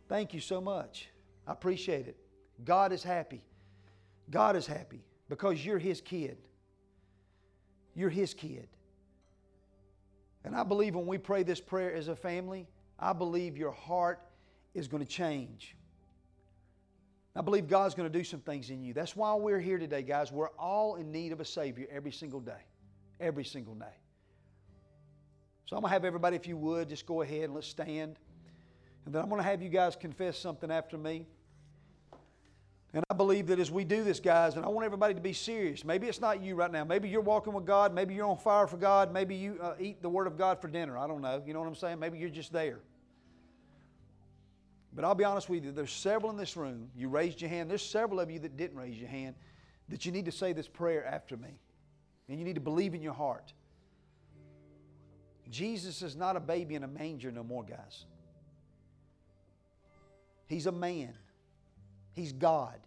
[0.08, 1.08] Thank you so much.
[1.46, 2.16] I appreciate it.
[2.64, 3.42] God is happy.
[4.30, 6.38] God is happy because you're His kid.
[7.94, 8.68] You're His kid.
[10.44, 14.20] And I believe when we pray this prayer as a family, I believe your heart
[14.74, 15.76] is going to change.
[17.36, 18.94] I believe God's going to do some things in you.
[18.94, 20.32] That's why we're here today, guys.
[20.32, 22.62] We're all in need of a Savior every single day.
[23.20, 23.84] Every single day.
[25.66, 28.16] So I'm going to have everybody, if you would, just go ahead and let's stand.
[29.04, 31.26] And then I'm going to have you guys confess something after me.
[32.94, 35.34] And I believe that as we do this, guys, and I want everybody to be
[35.34, 35.84] serious.
[35.84, 36.84] Maybe it's not you right now.
[36.84, 37.92] Maybe you're walking with God.
[37.92, 39.12] Maybe you're on fire for God.
[39.12, 40.96] Maybe you uh, eat the Word of God for dinner.
[40.96, 41.42] I don't know.
[41.44, 41.98] You know what I'm saying?
[41.98, 42.78] Maybe you're just there.
[44.96, 46.88] But I'll be honest with you, there's several in this room.
[46.96, 47.70] You raised your hand.
[47.70, 49.34] There's several of you that didn't raise your hand
[49.90, 51.60] that you need to say this prayer after me.
[52.28, 53.52] And you need to believe in your heart.
[55.50, 58.06] Jesus is not a baby in a manger no more, guys.
[60.48, 61.12] He's a man.
[62.14, 62.78] He's God.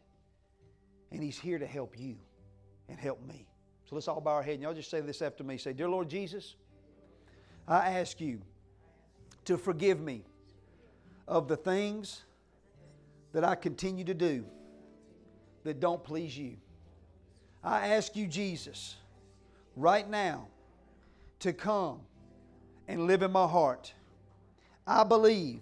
[1.11, 2.15] And He's here to help you
[2.89, 3.47] and help me.
[3.87, 5.57] So let's all bow our head and y'all just say this after me.
[5.57, 6.55] Say, Dear Lord Jesus,
[7.67, 8.41] I ask you
[9.45, 10.23] to forgive me
[11.29, 12.23] of the things
[13.33, 14.43] that I continue to do
[15.63, 16.57] that don't please you.
[17.63, 18.95] I ask you, Jesus,
[19.75, 20.47] right now
[21.39, 21.99] to come
[22.87, 23.93] and live in my heart.
[24.87, 25.61] I believe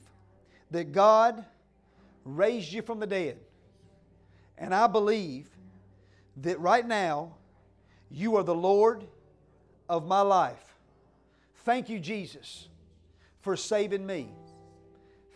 [0.72, 1.44] that God
[2.24, 3.38] raised you from the dead.
[4.58, 5.50] And I believe
[6.38, 7.36] that right now
[8.10, 9.06] you are the Lord
[9.90, 10.78] of my life.
[11.66, 12.70] Thank you, Jesus,
[13.42, 14.30] for saving me.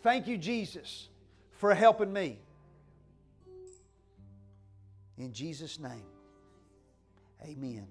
[0.03, 1.09] Thank you, Jesus,
[1.51, 2.39] for helping me.
[5.17, 6.05] In Jesus' name,
[7.43, 7.87] amen.